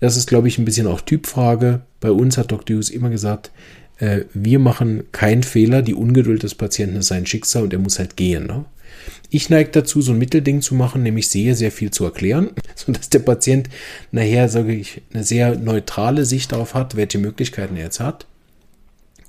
Das 0.00 0.16
ist, 0.16 0.28
glaube 0.28 0.48
ich, 0.48 0.58
ein 0.58 0.64
bisschen 0.64 0.86
auch 0.86 1.00
Typfrage. 1.00 1.82
Bei 2.00 2.10
uns 2.10 2.36
hat 2.36 2.52
Dr. 2.52 2.76
Hughes 2.76 2.90
immer 2.90 3.10
gesagt, 3.10 3.50
äh, 3.98 4.22
wir 4.34 4.58
machen 4.58 5.04
keinen 5.12 5.42
Fehler, 5.42 5.82
die 5.82 5.94
Ungeduld 5.94 6.42
des 6.42 6.54
Patienten 6.54 6.96
ist 6.96 7.08
sein 7.08 7.26
Schicksal 7.26 7.64
und 7.64 7.72
er 7.72 7.78
muss 7.78 7.98
halt 7.98 8.16
gehen. 8.16 8.46
Ne? 8.46 8.64
Ich 9.30 9.50
neige 9.50 9.70
dazu, 9.70 10.02
so 10.02 10.12
ein 10.12 10.18
Mittelding 10.18 10.60
zu 10.60 10.74
machen, 10.74 11.02
nämlich 11.02 11.28
sehr, 11.28 11.54
sehr 11.54 11.72
viel 11.72 11.90
zu 11.90 12.04
erklären, 12.04 12.50
sodass 12.74 13.10
der 13.10 13.20
Patient 13.20 13.68
nachher, 14.12 14.48
sage 14.48 14.74
ich, 14.74 15.02
eine 15.12 15.24
sehr 15.24 15.56
neutrale 15.56 16.24
Sicht 16.24 16.52
darauf 16.52 16.74
hat, 16.74 16.96
welche 16.96 17.18
Möglichkeiten 17.18 17.76
er 17.76 17.84
jetzt 17.84 18.00
hat. 18.00 18.26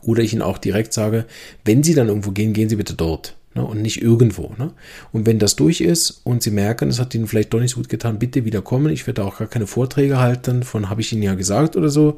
Oder 0.07 0.23
ich 0.23 0.33
Ihnen 0.33 0.41
auch 0.41 0.57
direkt 0.57 0.93
sage, 0.93 1.25
wenn 1.65 1.83
Sie 1.83 1.93
dann 1.93 2.07
irgendwo 2.07 2.31
gehen, 2.31 2.53
gehen 2.53 2.69
Sie 2.69 2.77
bitte 2.77 2.93
dort 2.93 3.35
ne, 3.53 3.63
und 3.63 3.81
nicht 3.81 4.01
irgendwo. 4.01 4.53
Ne? 4.57 4.71
Und 5.11 5.25
wenn 5.25 5.37
das 5.37 5.57
durch 5.57 5.81
ist 5.81 6.21
und 6.23 6.41
Sie 6.41 6.49
merken, 6.49 6.89
es 6.89 6.99
hat 6.99 7.13
Ihnen 7.13 7.27
vielleicht 7.27 7.53
doch 7.53 7.59
nicht 7.59 7.71
so 7.71 7.77
gut 7.77 7.89
getan, 7.89 8.17
bitte 8.17 8.45
wieder 8.45 8.61
kommen. 8.61 8.91
Ich 8.91 9.05
werde 9.05 9.25
auch 9.25 9.37
gar 9.37 9.49
keine 9.49 9.67
Vorträge 9.67 10.17
halten, 10.17 10.63
von 10.63 10.89
habe 10.89 11.01
ich 11.01 11.11
Ihnen 11.11 11.23
ja 11.23 11.35
gesagt 11.35 11.75
oder 11.75 11.89
so, 11.89 12.17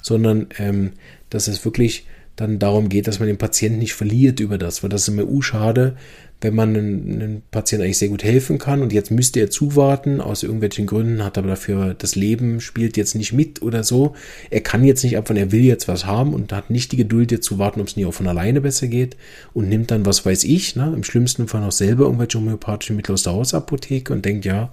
sondern 0.00 0.46
ähm, 0.58 0.92
dass 1.28 1.48
es 1.48 1.64
wirklich 1.64 2.06
dann 2.36 2.58
darum 2.58 2.88
geht, 2.88 3.06
dass 3.06 3.20
man 3.20 3.28
den 3.28 3.38
Patienten 3.38 3.78
nicht 3.78 3.94
verliert 3.94 4.40
über 4.40 4.58
das, 4.58 4.82
weil 4.82 4.90
das 4.90 5.02
ist 5.02 5.08
immer 5.08 5.26
uh, 5.26 5.42
schade, 5.42 5.96
wenn 6.40 6.54
man 6.54 6.76
einen 6.76 7.42
Patienten 7.50 7.84
eigentlich 7.84 7.98
sehr 7.98 8.10
gut 8.10 8.22
helfen 8.22 8.58
kann 8.58 8.82
und 8.82 8.92
jetzt 8.92 9.10
müsste 9.10 9.40
er 9.40 9.48
zuwarten, 9.48 10.20
aus 10.20 10.42
irgendwelchen 10.42 10.84
Gründen 10.84 11.24
hat 11.24 11.38
aber 11.38 11.48
dafür 11.48 11.94
das 11.94 12.16
Leben 12.16 12.60
spielt 12.60 12.98
jetzt 12.98 13.14
nicht 13.14 13.32
mit 13.32 13.62
oder 13.62 13.82
so. 13.82 14.14
Er 14.50 14.60
kann 14.60 14.84
jetzt 14.84 15.02
nicht 15.04 15.16
abwarten, 15.16 15.40
er 15.40 15.52
will 15.52 15.62
jetzt 15.62 15.88
was 15.88 16.04
haben 16.04 16.34
und 16.34 16.52
hat 16.52 16.68
nicht 16.68 16.92
die 16.92 16.98
Geduld 16.98 17.32
jetzt 17.32 17.46
zu 17.46 17.58
warten, 17.58 17.80
ob 17.80 17.86
es 17.86 17.96
nie 17.96 18.04
auch 18.04 18.12
von 18.12 18.28
alleine 18.28 18.60
besser 18.60 18.88
geht 18.88 19.16
und 19.54 19.70
nimmt 19.70 19.90
dann, 19.90 20.04
was 20.04 20.26
weiß 20.26 20.44
ich, 20.44 20.76
ne, 20.76 20.92
im 20.94 21.02
schlimmsten 21.02 21.48
Fall 21.48 21.62
noch 21.62 21.72
selber 21.72 22.04
irgendwelche 22.04 22.38
homöopathische 22.38 22.92
Mittel 22.92 23.12
aus 23.12 23.22
der 23.22 23.32
Hausapotheke 23.32 24.12
und 24.12 24.24
denkt, 24.24 24.44
ja, 24.44 24.70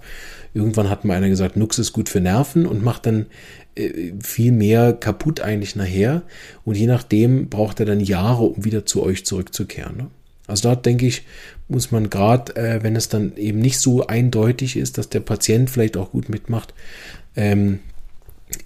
irgendwann 0.52 0.90
hat 0.90 1.06
mal 1.06 1.14
einer 1.14 1.30
gesagt, 1.30 1.56
Nux 1.56 1.78
ist 1.78 1.94
gut 1.94 2.10
für 2.10 2.20
Nerven 2.20 2.66
und 2.66 2.84
macht 2.84 3.06
dann 3.06 3.26
viel 4.20 4.52
mehr 4.52 4.92
kaputt 4.92 5.40
eigentlich 5.40 5.76
nachher 5.76 6.22
und 6.64 6.76
je 6.76 6.86
nachdem 6.86 7.48
braucht 7.48 7.80
er 7.80 7.86
dann 7.86 8.00
Jahre, 8.00 8.44
um 8.44 8.64
wieder 8.64 8.84
zu 8.84 9.02
euch 9.02 9.24
zurückzukehren. 9.24 9.96
Ne? 9.96 10.06
Also 10.46 10.68
dort 10.68 10.84
denke 10.84 11.06
ich, 11.06 11.22
muss 11.68 11.90
man 11.90 12.10
gerade, 12.10 12.54
äh, 12.56 12.82
wenn 12.82 12.96
es 12.96 13.08
dann 13.08 13.36
eben 13.36 13.60
nicht 13.60 13.78
so 13.78 14.06
eindeutig 14.06 14.76
ist, 14.76 14.98
dass 14.98 15.08
der 15.08 15.20
Patient 15.20 15.70
vielleicht 15.70 15.96
auch 15.96 16.10
gut 16.10 16.28
mitmacht, 16.28 16.74
ähm, 17.36 17.78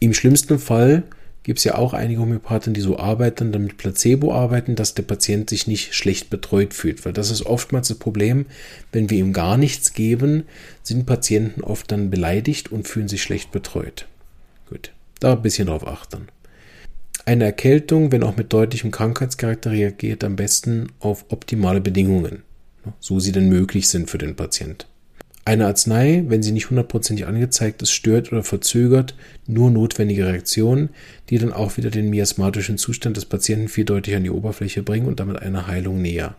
im 0.01 0.15
schlimmsten 0.15 0.59
Fall 0.59 1.05
gibt 1.45 1.61
es 1.61 1.65
ja 1.65 1.77
auch 1.77 1.93
einige 1.95 2.21
Homöopathen, 2.21 2.75
die 2.75 2.81
so 2.81 2.99
arbeiten, 2.99 3.53
dann 3.53 3.63
mit 3.63 3.77
Placebo 3.77 4.35
arbeiten, 4.35 4.75
dass 4.75 4.95
der 4.95 5.05
Patient 5.05 5.49
sich 5.49 5.69
nicht 5.69 5.95
schlecht 5.95 6.29
betreut 6.29 6.75
fühlt. 6.75 7.05
Weil 7.05 7.13
das 7.13 7.31
ist 7.31 7.47
oftmals 7.47 7.87
das 7.87 7.99
Problem, 7.99 8.47
wenn 8.91 9.11
wir 9.11 9.19
ihm 9.19 9.33
gar 9.33 9.57
nichts 9.57 9.93
geben, 9.93 10.43
sind 10.83 11.07
Patienten 11.07 11.63
oft 11.63 11.93
dann 11.93 12.11
beleidigt 12.11 12.73
und 12.73 12.89
fühlen 12.89 13.07
sich 13.07 13.23
schlecht 13.23 13.53
betreut. 13.53 14.09
Da 15.21 15.33
ein 15.33 15.43
bisschen 15.43 15.69
drauf 15.69 15.87
achten. 15.87 16.29
Eine 17.25 17.45
Erkältung, 17.45 18.13
wenn 18.13 18.23
auch 18.23 18.37
mit 18.37 18.53
deutlichem 18.53 18.91
Krankheitscharakter, 18.91 19.71
reagiert 19.73 20.23
am 20.23 20.37
besten 20.37 20.93
auf 21.01 21.25
optimale 21.29 21.81
Bedingungen, 21.81 22.43
so 23.01 23.19
sie 23.19 23.33
denn 23.33 23.49
möglich 23.49 23.89
sind 23.89 24.09
für 24.11 24.19
den 24.19 24.37
Patient. 24.37 24.87
Eine 25.45 25.67
Arznei, 25.67 26.25
wenn 26.27 26.43
sie 26.43 26.51
nicht 26.51 26.71
hundertprozentig 26.71 27.27
angezeigt 27.27 27.81
ist, 27.81 27.93
stört 27.93 28.33
oder 28.33 28.43
verzögert 28.43 29.15
nur 29.47 29.71
notwendige 29.71 30.27
Reaktionen, 30.27 30.91
die 31.31 31.39
dann 31.39 31.53
auch 31.53 31.77
wieder 31.77 31.91
den 31.91 32.11
miasmatischen 32.11 32.79
Zustand 32.79 33.17
des 33.17 33.27
Patienten 33.27 33.69
viel 33.69 33.85
deutlicher 33.85 34.17
an 34.17 34.25
die 34.25 34.31
Oberfläche 34.31 34.83
bringen 34.83 35.07
und 35.07 35.21
damit 35.21 35.41
einer 35.41 35.69
Heilung 35.69 36.03
näher. 36.03 36.35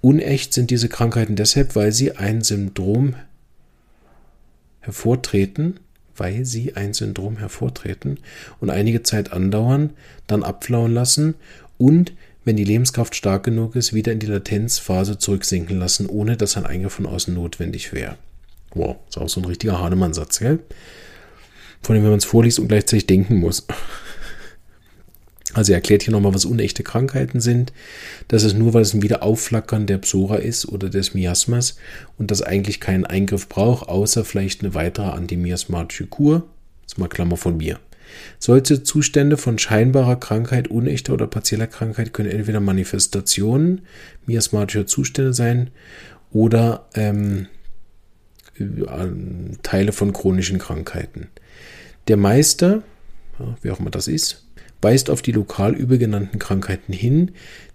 Unecht 0.00 0.54
sind 0.54 0.70
diese 0.70 0.88
Krankheiten 0.88 1.36
deshalb, 1.36 1.76
weil 1.76 1.92
sie 1.92 2.16
ein 2.16 2.40
Syndrom 2.40 3.14
hervortreten, 4.80 5.78
weil 6.16 6.44
sie 6.44 6.76
ein 6.76 6.92
Syndrom 6.92 7.38
hervortreten 7.38 8.18
und 8.60 8.70
einige 8.70 9.02
Zeit 9.02 9.32
andauern, 9.32 9.90
dann 10.26 10.42
abflauen 10.42 10.92
lassen 10.92 11.34
und, 11.78 12.12
wenn 12.44 12.56
die 12.56 12.64
Lebenskraft 12.64 13.14
stark 13.14 13.44
genug 13.44 13.76
ist, 13.76 13.92
wieder 13.92 14.12
in 14.12 14.18
die 14.18 14.26
Latenzphase 14.26 15.18
zurücksinken 15.18 15.78
lassen, 15.78 16.06
ohne 16.06 16.36
dass 16.36 16.56
ein 16.56 16.66
Eingriff 16.66 16.94
von 16.94 17.06
außen 17.06 17.32
notwendig 17.32 17.92
wäre. 17.92 18.16
Wow, 18.74 18.96
ist 19.08 19.18
auch 19.18 19.28
so 19.28 19.40
ein 19.40 19.44
richtiger 19.44 19.80
Hahnemann-Satz, 19.80 20.40
gell? 20.40 20.58
Von 21.82 21.94
dem, 21.94 22.02
wenn 22.04 22.10
man 22.10 22.18
es 22.18 22.24
vorliest 22.24 22.58
und 22.58 22.68
gleichzeitig 22.68 23.06
denken 23.06 23.36
muss. 23.36 23.66
Also 25.54 25.72
er 25.72 25.76
erklärt 25.76 26.02
hier 26.02 26.12
nochmal, 26.12 26.34
was 26.34 26.44
unechte 26.44 26.82
Krankheiten 26.82 27.40
sind. 27.40 27.72
Das 28.28 28.42
ist 28.42 28.56
nur, 28.56 28.74
weil 28.74 28.82
es 28.82 28.94
ein 28.94 29.02
Wiederaufflackern 29.02 29.86
der 29.86 29.98
Psora 29.98 30.36
ist 30.36 30.66
oder 30.66 30.88
des 30.88 31.14
Miasmas 31.14 31.76
und 32.18 32.30
das 32.30 32.42
eigentlich 32.42 32.80
keinen 32.80 33.04
Eingriff 33.04 33.48
braucht, 33.48 33.88
außer 33.88 34.24
vielleicht 34.24 34.62
eine 34.62 34.74
weitere 34.74 35.10
antimiasmatische 35.10 36.06
Kur. 36.06 36.44
Das 36.82 36.94
ist 36.94 36.98
mal 36.98 37.08
Klammer 37.08 37.36
von 37.36 37.58
mir. 37.58 37.78
Solche 38.38 38.82
Zustände 38.82 39.36
von 39.36 39.58
scheinbarer 39.58 40.16
Krankheit, 40.16 40.68
unechter 40.68 41.14
oder 41.14 41.26
partieller 41.26 41.66
Krankheit 41.66 42.12
können 42.12 42.30
entweder 42.30 42.60
Manifestationen 42.60 43.82
miasmatischer 44.26 44.86
Zustände 44.86 45.32
sein 45.32 45.70
oder 46.30 46.88
ähm, 46.94 47.46
Teile 49.62 49.92
von 49.92 50.12
chronischen 50.12 50.58
Krankheiten. 50.58 51.28
Der 52.08 52.16
Meister, 52.16 52.82
wie 53.62 53.70
auch 53.70 53.80
immer 53.80 53.90
das 53.90 54.08
ist, 54.08 54.46
weist 54.82 55.08
auf 55.08 55.22
die 55.22 55.32
lokal 55.32 55.74
übergenannten 55.74 56.38
Krankheiten 56.38 56.92
hin, 56.92 57.30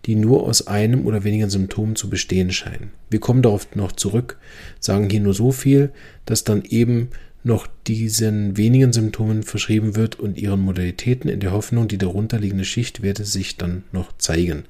die 0.06 0.16
nur 0.16 0.44
aus 0.44 0.68
einem 0.68 1.06
oder 1.06 1.24
weniger 1.24 1.50
Symptomen 1.50 1.96
zu 1.96 2.10
bestehen 2.10 2.52
scheinen. 2.52 2.92
Wir 3.10 3.20
kommen 3.20 3.42
darauf 3.42 3.76
noch 3.76 3.94
zurück, 3.94 4.38
sagen 4.80 5.10
hier 5.10 5.22
nur 5.22 5.34
so 5.34 5.52
viel, 5.52 5.92
dass 6.26 6.44
dann 6.44 6.64
eben 6.64 7.10
noch 7.44 7.68
diesen 7.88 8.58
wenigen 8.58 8.92
Symptomen 8.92 9.44
verschrieben 9.44 9.96
wird 9.96 10.20
und 10.20 10.38
ihren 10.38 10.60
Modalitäten 10.60 11.30
in 11.30 11.40
der 11.40 11.54
Hoffnung, 11.54 11.88
die 11.88 11.98
darunterliegende 11.98 12.66
Schicht 12.66 13.02
werde 13.02 13.24
sich 13.24 13.58
dann 13.58 13.84
noch 13.94 14.12
zeigen. 14.18 14.66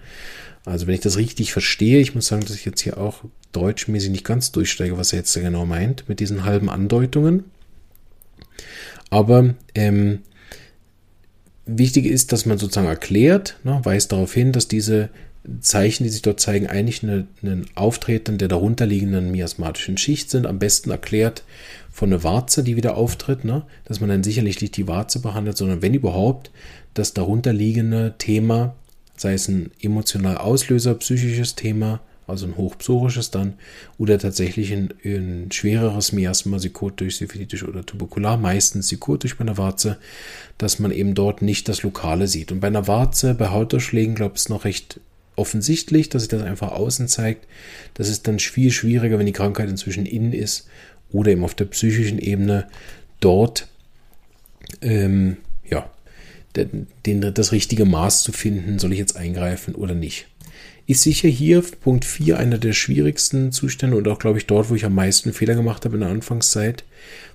Also 0.63 0.85
wenn 0.85 0.93
ich 0.93 1.01
das 1.01 1.17
richtig 1.17 1.53
verstehe, 1.53 1.99
ich 1.99 2.13
muss 2.13 2.27
sagen, 2.27 2.43
dass 2.43 2.55
ich 2.55 2.65
jetzt 2.65 2.81
hier 2.81 2.97
auch 2.97 3.23
deutschmäßig 3.51 4.11
nicht 4.11 4.25
ganz 4.25 4.51
durchsteige, 4.51 4.97
was 4.97 5.11
er 5.11 5.19
jetzt 5.19 5.35
da 5.35 5.39
genau 5.39 5.65
meint 5.65 6.07
mit 6.07 6.19
diesen 6.19 6.43
halben 6.43 6.69
Andeutungen. 6.69 7.45
Aber 9.09 9.55
ähm, 9.73 10.19
wichtig 11.67 12.05
ist, 12.05 12.31
dass 12.31 12.45
man 12.45 12.57
sozusagen 12.57 12.87
erklärt, 12.87 13.57
ne, 13.63 13.79
weist 13.83 14.11
darauf 14.11 14.33
hin, 14.33 14.51
dass 14.51 14.67
diese 14.67 15.09
Zeichen, 15.61 16.03
die 16.03 16.09
sich 16.09 16.21
dort 16.21 16.39
zeigen, 16.39 16.67
eigentlich 16.67 17.03
ein 17.03 17.65
Auftreten 17.75 18.37
der 18.37 18.47
darunterliegenden 18.47 19.31
miasmatischen 19.31 19.97
Schicht 19.97 20.29
sind. 20.29 20.45
Am 20.45 20.59
besten 20.59 20.89
erklärt 20.89 21.43
von 21.91 22.11
einer 22.11 22.23
Warze, 22.23 22.63
die 22.63 22.75
wieder 22.75 22.97
auftritt, 22.97 23.45
ne? 23.45 23.63
dass 23.85 23.99
man 23.99 24.09
dann 24.09 24.23
sicherlich 24.23 24.61
nicht 24.61 24.75
die 24.75 24.87
Warze 24.87 25.19
behandelt, 25.19 25.57
sondern 25.57 25.81
wenn 25.81 25.93
überhaupt 25.93 26.51
das 26.93 27.13
darunterliegende 27.13 28.15
Thema, 28.17 28.75
sei 29.15 29.33
es 29.33 29.47
ein 29.47 29.71
emotional 29.81 30.37
Auslöser, 30.37 30.95
psychisches 30.95 31.55
Thema, 31.55 32.01
also 32.27 32.45
ein 32.45 32.57
hochpsorisches 32.57 33.31
dann, 33.31 33.53
oder 33.97 34.19
tatsächlich 34.19 34.71
ein, 34.73 34.93
ein 35.03 35.51
schwereres 35.51 36.11
Miasma, 36.11 36.57
psychotisch, 36.57 37.17
syphilitisch 37.17 37.63
oder 37.63 37.85
tuberkular, 37.85 38.37
meistens 38.37 38.87
psychotisch 38.87 39.37
bei 39.37 39.41
einer 39.41 39.57
Warze, 39.57 39.97
dass 40.57 40.79
man 40.79 40.91
eben 40.91 41.15
dort 41.15 41.41
nicht 41.41 41.69
das 41.69 41.83
Lokale 41.83 42.27
sieht. 42.27 42.51
Und 42.51 42.59
bei 42.59 42.67
einer 42.67 42.87
Warze, 42.87 43.33
bei 43.33 43.49
Hautausschlägen, 43.49 44.15
glaube 44.15 44.33
ich, 44.35 44.41
ist 44.41 44.49
noch 44.49 44.65
recht 44.65 44.99
offensichtlich, 45.37 46.09
dass 46.09 46.23
sich 46.23 46.29
das 46.29 46.41
einfach 46.41 46.71
außen 46.71 47.07
zeigt. 47.07 47.47
Das 47.93 48.09
ist 48.09 48.27
dann 48.27 48.39
viel 48.39 48.71
schwieriger, 48.71 49.17
wenn 49.17 49.25
die 49.25 49.31
Krankheit 49.31 49.69
inzwischen 49.69 50.05
innen 50.05 50.33
ist 50.33 50.67
oder 51.11 51.31
eben 51.31 51.43
auf 51.43 51.55
der 51.55 51.65
psychischen 51.65 52.19
Ebene 52.19 52.67
dort 53.19 53.67
ähm, 54.81 55.37
ja, 55.69 55.89
den, 56.55 56.87
den, 57.05 57.33
das 57.33 57.51
richtige 57.51 57.85
Maß 57.85 58.23
zu 58.23 58.31
finden, 58.31 58.79
soll 58.79 58.93
ich 58.93 58.99
jetzt 58.99 59.15
eingreifen 59.15 59.75
oder 59.75 59.93
nicht. 59.93 60.27
Ist 60.87 61.03
sicher 61.03 61.27
hier 61.27 61.61
Punkt 61.81 62.05
4 62.05 62.39
einer 62.39 62.57
der 62.57 62.71
schwierigsten 62.71 63.51
Zustände 63.51 63.97
und 63.97 64.07
auch, 64.07 64.19
glaube 64.19 64.37
ich, 64.37 64.47
dort, 64.47 64.69
wo 64.69 64.75
ich 64.75 64.85
am 64.85 64.95
meisten 64.95 65.33
Fehler 65.33 65.53
gemacht 65.53 65.83
habe 65.83 65.95
in 65.95 65.99
der 65.99 66.09
Anfangszeit, 66.09 66.85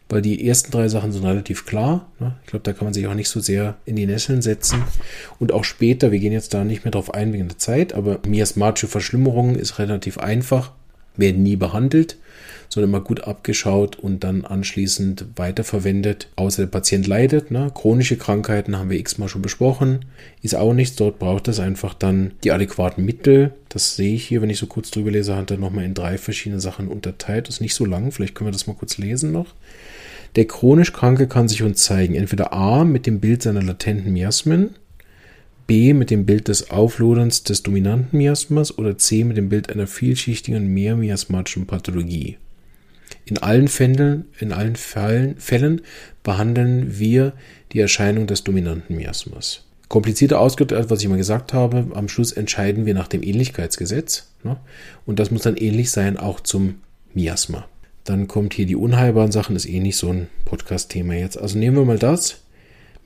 weil 0.09 0.23
die 0.23 0.49
ersten 0.49 0.71
drei 0.71 0.88
Sachen 0.88 1.12
sind 1.12 1.25
relativ 1.25 1.67
klar. 1.67 2.11
Ne? 2.19 2.35
Ich 2.45 2.51
glaube, 2.51 2.62
da 2.62 2.73
kann 2.73 2.87
man 2.87 2.95
sich 2.95 3.07
auch 3.07 3.15
nicht 3.15 3.29
so 3.29 3.41
sehr 3.41 3.77
in 3.85 3.97
die 3.97 4.07
Nesseln 4.07 4.41
setzen. 4.41 4.83
Und 5.38 5.53
auch 5.53 5.65
später, 5.65 6.11
wir 6.11 6.19
gehen 6.19 6.33
jetzt 6.33 6.55
da 6.55 6.65
nicht 6.65 6.85
mehr 6.85 6.93
drauf 6.93 7.12
ein 7.12 7.35
wegen 7.35 7.49
der 7.49 7.59
Zeit, 7.59 7.93
aber 7.93 8.21
miasmatische 8.27 8.88
Verschlimmerungen 8.88 9.55
ist 9.55 9.79
relativ 9.79 10.17
einfach, 10.17 10.73
werden 11.16 11.42
nie 11.42 11.57
behandelt 11.57 12.16
sondern 12.72 12.90
immer 12.90 13.01
gut 13.03 13.25
abgeschaut 13.25 13.96
und 13.96 14.25
dann 14.25 14.46
anschließend 14.46 15.27
weiterverwendet. 15.37 16.29
Außer 16.37 16.62
der 16.62 16.70
Patient 16.70 17.07
leidet. 17.07 17.51
Ne? 17.51 17.70
Chronische 17.75 18.16
Krankheiten 18.16 18.79
haben 18.79 18.88
wir 18.88 18.98
x-mal 18.98 19.29
schon 19.29 19.42
besprochen. 19.42 20.07
Ist 20.40 20.55
auch 20.55 20.72
nichts. 20.72 20.96
Dort 20.96 21.18
braucht 21.18 21.48
es 21.48 21.61
einfach 21.61 21.92
dann 21.92 22.31
die 22.44 22.51
adäquaten 22.51 23.05
Mittel. 23.05 23.53
Das 23.68 23.96
sehe 23.96 24.14
ich 24.14 24.25
hier, 24.25 24.40
wenn 24.40 24.48
ich 24.48 24.57
so 24.57 24.66
kurz 24.66 24.90
drüber 24.90 25.11
lese, 25.11 25.37
hat 25.37 25.51
er 25.51 25.59
nochmal 25.59 25.85
in 25.85 25.92
drei 25.92 26.16
verschiedene 26.16 26.62
Sachen 26.62 26.88
unterteilt. 26.88 27.51
Ist 27.51 27.61
nicht 27.61 27.75
so 27.75 27.85
lang. 27.85 28.11
Vielleicht 28.11 28.35
können 28.35 28.48
wir 28.48 28.53
das 28.53 28.66
mal 28.66 28.77
kurz 28.77 28.96
lesen 28.96 29.33
noch. 29.33 29.55
Der 30.37 30.46
chronisch 30.46 30.94
Kranke 30.94 31.29
kann 31.29 31.48
sich 31.48 31.62
uns 31.62 31.83
zeigen, 31.85 32.14
entweder 32.14 32.55
A 32.55 32.85
mit 32.85 33.05
dem 33.07 33.20
Bild 33.20 33.42
seiner 33.42 33.62
latenten 33.62 34.14
Miasmen, 34.14 34.70
Mit 35.73 36.11
dem 36.11 36.27
Bild 36.27 36.49
des 36.49 36.71
Aufloderns 36.71 37.45
des 37.45 37.63
dominanten 37.63 38.19
Miasmas 38.19 38.77
oder 38.77 38.99
C 38.99 39.25
mit 39.25 39.39
dem 39.39 39.49
Bild 39.49 39.71
einer 39.71 39.87
vielschichtigen 39.87 40.67
mehrmiasmatischen 40.67 41.67
Pathologie. 41.67 42.37
In 43.25 43.39
allen 43.39 43.69
Fällen, 43.69 44.27
in 44.39 44.53
allen 44.53 44.77
Fällen, 44.77 45.37
Fällen 45.39 45.81
behandeln 46.23 46.99
wir 46.99 47.33
die 47.73 47.81
Erscheinung 47.81 48.27
des 48.27 48.45
dominanten 48.45 48.97
Miasmas. 48.97 49.65
Komplizierter 49.89 50.41
ausgedrückt, 50.41 50.91
was 50.91 51.01
ich 51.01 51.09
mal 51.09 51.17
gesagt 51.17 51.55
habe, 51.55 51.87
am 51.95 52.07
Schluss 52.07 52.33
entscheiden 52.33 52.85
wir 52.85 52.93
nach 52.93 53.09
dem 53.09 53.23
Ähnlichkeitsgesetz. 53.23 54.31
Ne? 54.45 54.59
Und 55.07 55.21
das 55.21 55.31
muss 55.31 55.41
dann 55.41 55.57
ähnlich 55.57 55.91
sein 55.91 56.19
auch 56.19 56.41
zum 56.41 56.83
Miasma. 57.15 57.65
Dann 58.05 58.29
kommt 58.29 58.53
hier 58.53 58.67
die 58.67 58.77
unheilbaren 58.77 59.33
Sachen, 59.33 59.57
ist 59.57 59.67
eh 59.67 59.81
nicht 59.81 59.97
so 59.97 60.11
ein 60.11 60.29
Podcast-Thema 60.45 61.15
jetzt. 61.15 61.39
Also 61.39 61.59
nehmen 61.59 61.79
wir 61.79 61.87
mal 61.87 61.99
das. 61.99 62.43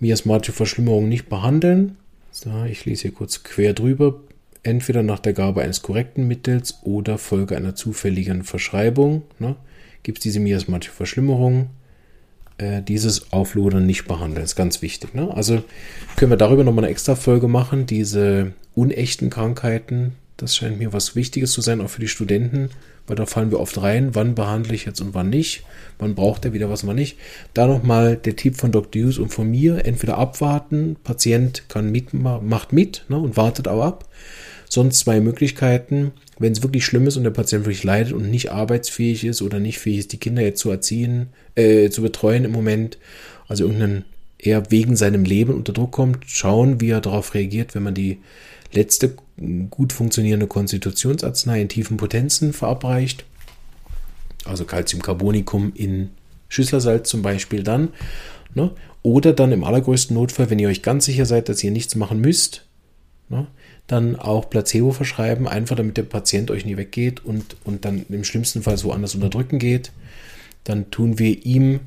Miasmatische 0.00 0.52
Verschlimmerung 0.52 1.08
nicht 1.08 1.28
behandeln. 1.28 1.96
So, 2.38 2.64
ich 2.70 2.84
lese 2.84 3.02
hier 3.02 3.12
kurz 3.12 3.44
quer 3.44 3.72
drüber. 3.72 4.20
Entweder 4.62 5.02
nach 5.02 5.20
der 5.20 5.32
Gabe 5.32 5.62
eines 5.62 5.80
korrekten 5.80 6.28
Mittels 6.28 6.80
oder 6.82 7.16
Folge 7.16 7.56
einer 7.56 7.74
zufälligen 7.74 8.44
Verschreibung. 8.44 9.22
Ne? 9.38 9.56
gibt 10.02 10.18
es 10.18 10.22
diese 10.24 10.40
miasmatische 10.40 10.92
Verschlimmerung. 10.92 11.70
Äh, 12.58 12.82
dieses 12.82 13.32
Auflodern 13.32 13.86
nicht 13.86 14.04
behandeln, 14.06 14.44
ist 14.44 14.54
ganz 14.54 14.82
wichtig. 14.82 15.14
Ne? 15.14 15.34
Also 15.34 15.64
können 16.16 16.30
wir 16.30 16.36
darüber 16.36 16.62
nochmal 16.62 16.84
eine 16.84 16.92
extra 16.92 17.14
Folge 17.14 17.48
machen, 17.48 17.86
diese 17.86 18.52
unechten 18.74 19.30
Krankheiten. 19.30 20.12
Das 20.36 20.54
scheint 20.54 20.78
mir 20.78 20.92
was 20.92 21.16
Wichtiges 21.16 21.52
zu 21.52 21.62
sein, 21.62 21.80
auch 21.80 21.88
für 21.88 22.02
die 22.02 22.08
Studenten, 22.08 22.68
weil 23.06 23.16
da 23.16 23.26
fallen 23.26 23.50
wir 23.50 23.60
oft 23.60 23.80
rein, 23.80 24.14
wann 24.14 24.34
behandle 24.34 24.74
ich 24.74 24.84
jetzt 24.84 25.00
und 25.00 25.14
wann 25.14 25.30
nicht, 25.30 25.64
wann 25.98 26.14
braucht 26.14 26.44
er 26.44 26.52
wieder 26.52 26.70
was, 26.70 26.86
wann 26.86 26.96
nicht. 26.96 27.18
Da 27.54 27.66
nochmal 27.66 28.16
der 28.16 28.36
Tipp 28.36 28.56
von 28.56 28.72
Dr. 28.72 29.02
Hughes 29.02 29.18
und 29.18 29.32
von 29.32 29.50
mir, 29.50 29.84
entweder 29.84 30.18
abwarten, 30.18 30.96
Patient 31.02 31.64
kann 31.68 31.90
mit, 31.90 32.12
macht 32.14 32.72
mit 32.72 33.04
ne, 33.08 33.18
und 33.18 33.36
wartet 33.36 33.68
auch 33.68 33.82
ab. 33.82 34.08
Sonst 34.68 34.98
zwei 34.98 35.20
Möglichkeiten, 35.20 36.12
wenn 36.38 36.52
es 36.52 36.62
wirklich 36.62 36.84
schlimm 36.84 37.06
ist 37.06 37.16
und 37.16 37.24
der 37.24 37.30
Patient 37.30 37.64
wirklich 37.64 37.84
leidet 37.84 38.12
und 38.12 38.30
nicht 38.30 38.50
arbeitsfähig 38.50 39.24
ist 39.24 39.40
oder 39.40 39.60
nicht 39.60 39.78
fähig 39.78 39.98
ist, 39.98 40.12
die 40.12 40.18
Kinder 40.18 40.42
jetzt 40.42 40.60
zu 40.60 40.70
erziehen, 40.70 41.28
äh, 41.54 41.88
zu 41.90 42.02
betreuen 42.02 42.44
im 42.44 42.50
Moment, 42.50 42.98
also 43.46 43.64
irgendein 43.64 44.04
eher 44.38 44.70
wegen 44.70 44.96
seinem 44.96 45.24
Leben 45.24 45.54
unter 45.54 45.72
Druck 45.72 45.92
kommt, 45.92 46.18
schauen, 46.26 46.80
wie 46.80 46.90
er 46.90 47.00
darauf 47.00 47.34
reagiert, 47.34 47.74
wenn 47.74 47.82
man 47.82 47.94
die 47.94 48.18
letzte 48.72 49.14
gut 49.70 49.92
funktionierende 49.92 50.46
Konstitutionsarznei 50.46 51.60
in 51.60 51.68
tiefen 51.68 51.96
Potenzen 51.96 52.52
verabreicht, 52.52 53.24
also 54.44 54.64
Calciumcarbonicum 54.64 55.72
in 55.74 56.10
Schüsslersalz 56.48 57.08
zum 57.08 57.22
Beispiel 57.22 57.62
dann, 57.62 57.90
ne? 58.54 58.70
oder 59.02 59.32
dann 59.32 59.52
im 59.52 59.64
allergrößten 59.64 60.14
Notfall, 60.14 60.50
wenn 60.50 60.58
ihr 60.58 60.68
euch 60.68 60.82
ganz 60.82 61.04
sicher 61.04 61.26
seid, 61.26 61.48
dass 61.48 61.62
ihr 61.62 61.70
nichts 61.70 61.94
machen 61.94 62.20
müsst, 62.20 62.66
ne? 63.28 63.46
dann 63.86 64.16
auch 64.16 64.50
Placebo 64.50 64.92
verschreiben, 64.92 65.46
einfach 65.46 65.76
damit 65.76 65.96
der 65.96 66.02
Patient 66.02 66.50
euch 66.50 66.64
nie 66.64 66.76
weggeht 66.76 67.24
und, 67.24 67.56
und 67.64 67.84
dann 67.84 68.04
im 68.08 68.24
schlimmsten 68.24 68.62
Fall 68.62 68.76
so 68.76 68.92
anders 68.92 69.14
unterdrücken 69.14 69.58
geht. 69.58 69.92
Dann 70.64 70.90
tun 70.90 71.18
wir 71.18 71.44
ihm 71.44 71.80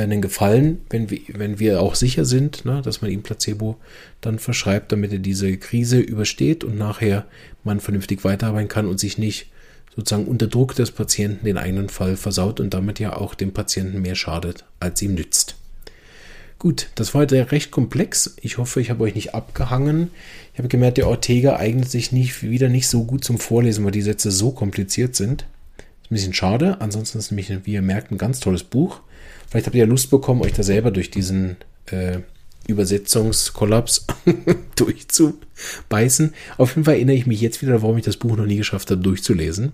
einen 0.00 0.22
Gefallen, 0.22 0.80
wenn 0.90 1.10
wir, 1.10 1.20
wenn 1.28 1.58
wir 1.58 1.82
auch 1.82 1.94
sicher 1.94 2.24
sind, 2.24 2.64
ne, 2.64 2.82
dass 2.82 3.02
man 3.02 3.10
ihm 3.10 3.22
Placebo 3.22 3.76
dann 4.20 4.38
verschreibt, 4.38 4.92
damit 4.92 5.12
er 5.12 5.18
diese 5.18 5.56
Krise 5.56 6.00
übersteht 6.00 6.64
und 6.64 6.78
nachher 6.78 7.26
man 7.64 7.80
vernünftig 7.80 8.24
weiterarbeiten 8.24 8.68
kann 8.68 8.86
und 8.86 8.98
sich 8.98 9.18
nicht 9.18 9.48
sozusagen 9.94 10.26
unter 10.26 10.46
Druck 10.46 10.74
des 10.74 10.90
Patienten 10.90 11.44
den 11.44 11.58
eigenen 11.58 11.88
Fall 11.88 12.16
versaut 12.16 12.60
und 12.60 12.72
damit 12.72 12.98
ja 12.98 13.16
auch 13.16 13.34
dem 13.34 13.52
Patienten 13.52 14.00
mehr 14.00 14.14
schadet, 14.14 14.64
als 14.80 15.02
ihm 15.02 15.14
nützt. 15.14 15.56
Gut, 16.58 16.90
das 16.94 17.12
war 17.12 17.22
heute 17.22 17.50
recht 17.50 17.72
komplex. 17.72 18.36
Ich 18.40 18.56
hoffe, 18.56 18.80
ich 18.80 18.90
habe 18.90 19.02
euch 19.02 19.16
nicht 19.16 19.34
abgehangen. 19.34 20.10
Ich 20.52 20.58
habe 20.58 20.68
gemerkt, 20.68 20.96
der 20.96 21.08
Ortega 21.08 21.56
eignet 21.56 21.90
sich 21.90 22.12
nicht, 22.12 22.42
wieder 22.42 22.68
nicht 22.68 22.86
so 22.86 23.04
gut 23.04 23.24
zum 23.24 23.38
Vorlesen, 23.38 23.84
weil 23.84 23.90
die 23.90 24.00
Sätze 24.00 24.30
so 24.30 24.52
kompliziert 24.52 25.16
sind. 25.16 25.42
Ist 26.02 26.10
ein 26.10 26.14
bisschen 26.14 26.34
schade. 26.34 26.80
Ansonsten 26.80 27.18
ist 27.18 27.24
es 27.24 27.30
nämlich, 27.32 27.66
wie 27.66 27.72
ihr 27.72 27.82
merkt, 27.82 28.12
ein 28.12 28.18
ganz 28.18 28.38
tolles 28.38 28.62
Buch. 28.62 29.00
Vielleicht 29.52 29.66
habt 29.66 29.76
ihr 29.76 29.80
ja 29.80 29.86
Lust 29.86 30.08
bekommen, 30.08 30.40
euch 30.40 30.54
da 30.54 30.62
selber 30.62 30.90
durch 30.90 31.10
diesen 31.10 31.58
äh, 31.84 32.20
Übersetzungskollaps 32.68 34.06
durchzubeißen. 34.76 36.32
Auf 36.56 36.70
jeden 36.70 36.86
Fall 36.86 36.94
erinnere 36.94 37.16
ich 37.16 37.26
mich 37.26 37.42
jetzt 37.42 37.60
wieder, 37.60 37.82
warum 37.82 37.98
ich 37.98 38.04
das 38.04 38.16
Buch 38.16 38.34
noch 38.34 38.46
nie 38.46 38.56
geschafft 38.56 38.90
habe, 38.90 39.02
durchzulesen. 39.02 39.72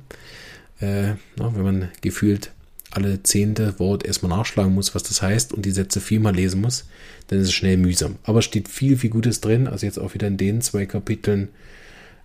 Äh, 0.81 1.13
wenn 1.37 1.63
man 1.63 1.89
gefühlt 2.01 2.51
alle 2.91 3.23
zehnte 3.23 3.79
Wort 3.79 4.05
erstmal 4.05 4.37
nachschlagen 4.37 4.75
muss, 4.75 4.97
was 4.97 5.05
das 5.05 5.23
heißt 5.23 5.53
und 5.53 5.65
die 5.65 5.71
Sätze 5.71 6.01
viermal 6.01 6.35
lesen 6.35 6.61
muss, 6.61 6.87
dann 7.29 7.39
ist 7.39 7.47
es 7.47 7.55
schnell 7.55 7.77
mühsam. 7.77 8.17
Aber 8.25 8.43
steht 8.43 8.69
viel, 8.69 8.97
viel 8.97 9.11
Gutes 9.11 9.41
drin. 9.41 9.69
Also 9.69 9.87
jetzt 9.87 10.01
auch 10.01 10.13
wieder 10.13 10.27
in 10.27 10.39
den 10.39 10.61
zwei 10.61 10.87
Kapiteln, 10.87 11.51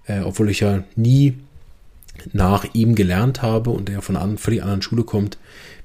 äh, 0.08 0.22
obwohl 0.22 0.50
ich 0.50 0.62
ja 0.62 0.84
nie 0.96 1.36
nach 2.32 2.66
ihm 2.74 2.96
gelernt 2.96 3.44
habe 3.44 3.70
und 3.70 3.92
er 3.92 4.02
von 4.02 4.18
einer 4.18 4.38
völlig 4.40 4.64
anderen 4.64 4.82
Schule 4.82 5.04
kommt, 5.04 5.38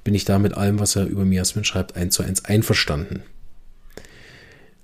bin 0.09 0.15
ich 0.15 0.25
da 0.25 0.39
mit 0.39 0.55
allem, 0.55 0.81
was 0.81 0.97
er 0.97 1.05
über 1.05 1.27
Miasmin 1.27 1.65
schreibt, 1.65 1.95
eins 1.95 2.15
zu 2.15 2.23
eins 2.23 2.47
einverstanden. 2.47 3.23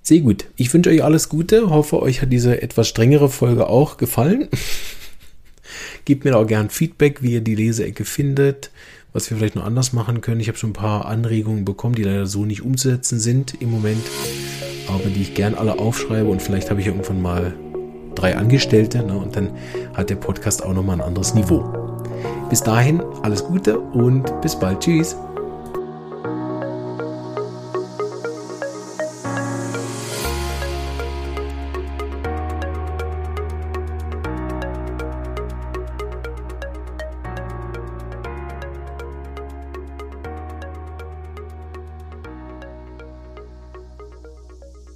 Sehr 0.03 0.19
gut. 0.19 0.45
Ich 0.55 0.71
wünsche 0.71 0.91
euch 0.91 1.03
alles 1.03 1.29
Gute. 1.29 1.71
Hoffe, 1.71 1.99
euch 1.99 2.21
hat 2.21 2.31
diese 2.31 2.61
etwas 2.61 2.87
strengere 2.87 3.27
Folge 3.27 3.65
auch 3.65 3.97
gefallen. 3.97 4.47
Gebt 6.05 6.25
mir 6.25 6.37
auch 6.37 6.45
gern 6.45 6.69
Feedback, 6.69 7.23
wie 7.23 7.33
ihr 7.33 7.41
die 7.41 7.55
Leseecke 7.55 8.05
findet 8.05 8.69
was 9.15 9.29
wir 9.29 9.37
vielleicht 9.37 9.55
noch 9.55 9.63
anders 9.63 9.93
machen 9.93 10.19
können. 10.19 10.41
Ich 10.41 10.49
habe 10.49 10.57
schon 10.57 10.71
ein 10.71 10.73
paar 10.73 11.05
Anregungen 11.05 11.63
bekommen, 11.63 11.95
die 11.95 12.03
leider 12.03 12.27
so 12.27 12.43
nicht 12.43 12.63
umzusetzen 12.63 13.17
sind 13.17 13.61
im 13.61 13.71
Moment, 13.71 14.05
aber 14.89 15.05
die 15.05 15.21
ich 15.21 15.33
gern 15.33 15.55
alle 15.55 15.79
aufschreibe 15.79 16.27
und 16.27 16.41
vielleicht 16.41 16.69
habe 16.69 16.81
ich 16.81 16.87
irgendwann 16.87 17.21
mal 17.21 17.53
drei 18.13 18.35
Angestellte 18.35 19.03
ne, 19.03 19.17
und 19.17 19.37
dann 19.37 19.51
hat 19.93 20.09
der 20.09 20.17
Podcast 20.17 20.61
auch 20.65 20.73
nochmal 20.73 20.97
ein 20.97 21.07
anderes 21.07 21.33
Niveau. 21.33 21.84
Bis 22.55 22.63
dahin 22.63 23.03
alles 23.21 23.43
Gute 23.43 23.77
und 23.77 24.39
bis 24.39 24.57
bald. 24.57 24.79
Tschüss. 24.79 25.17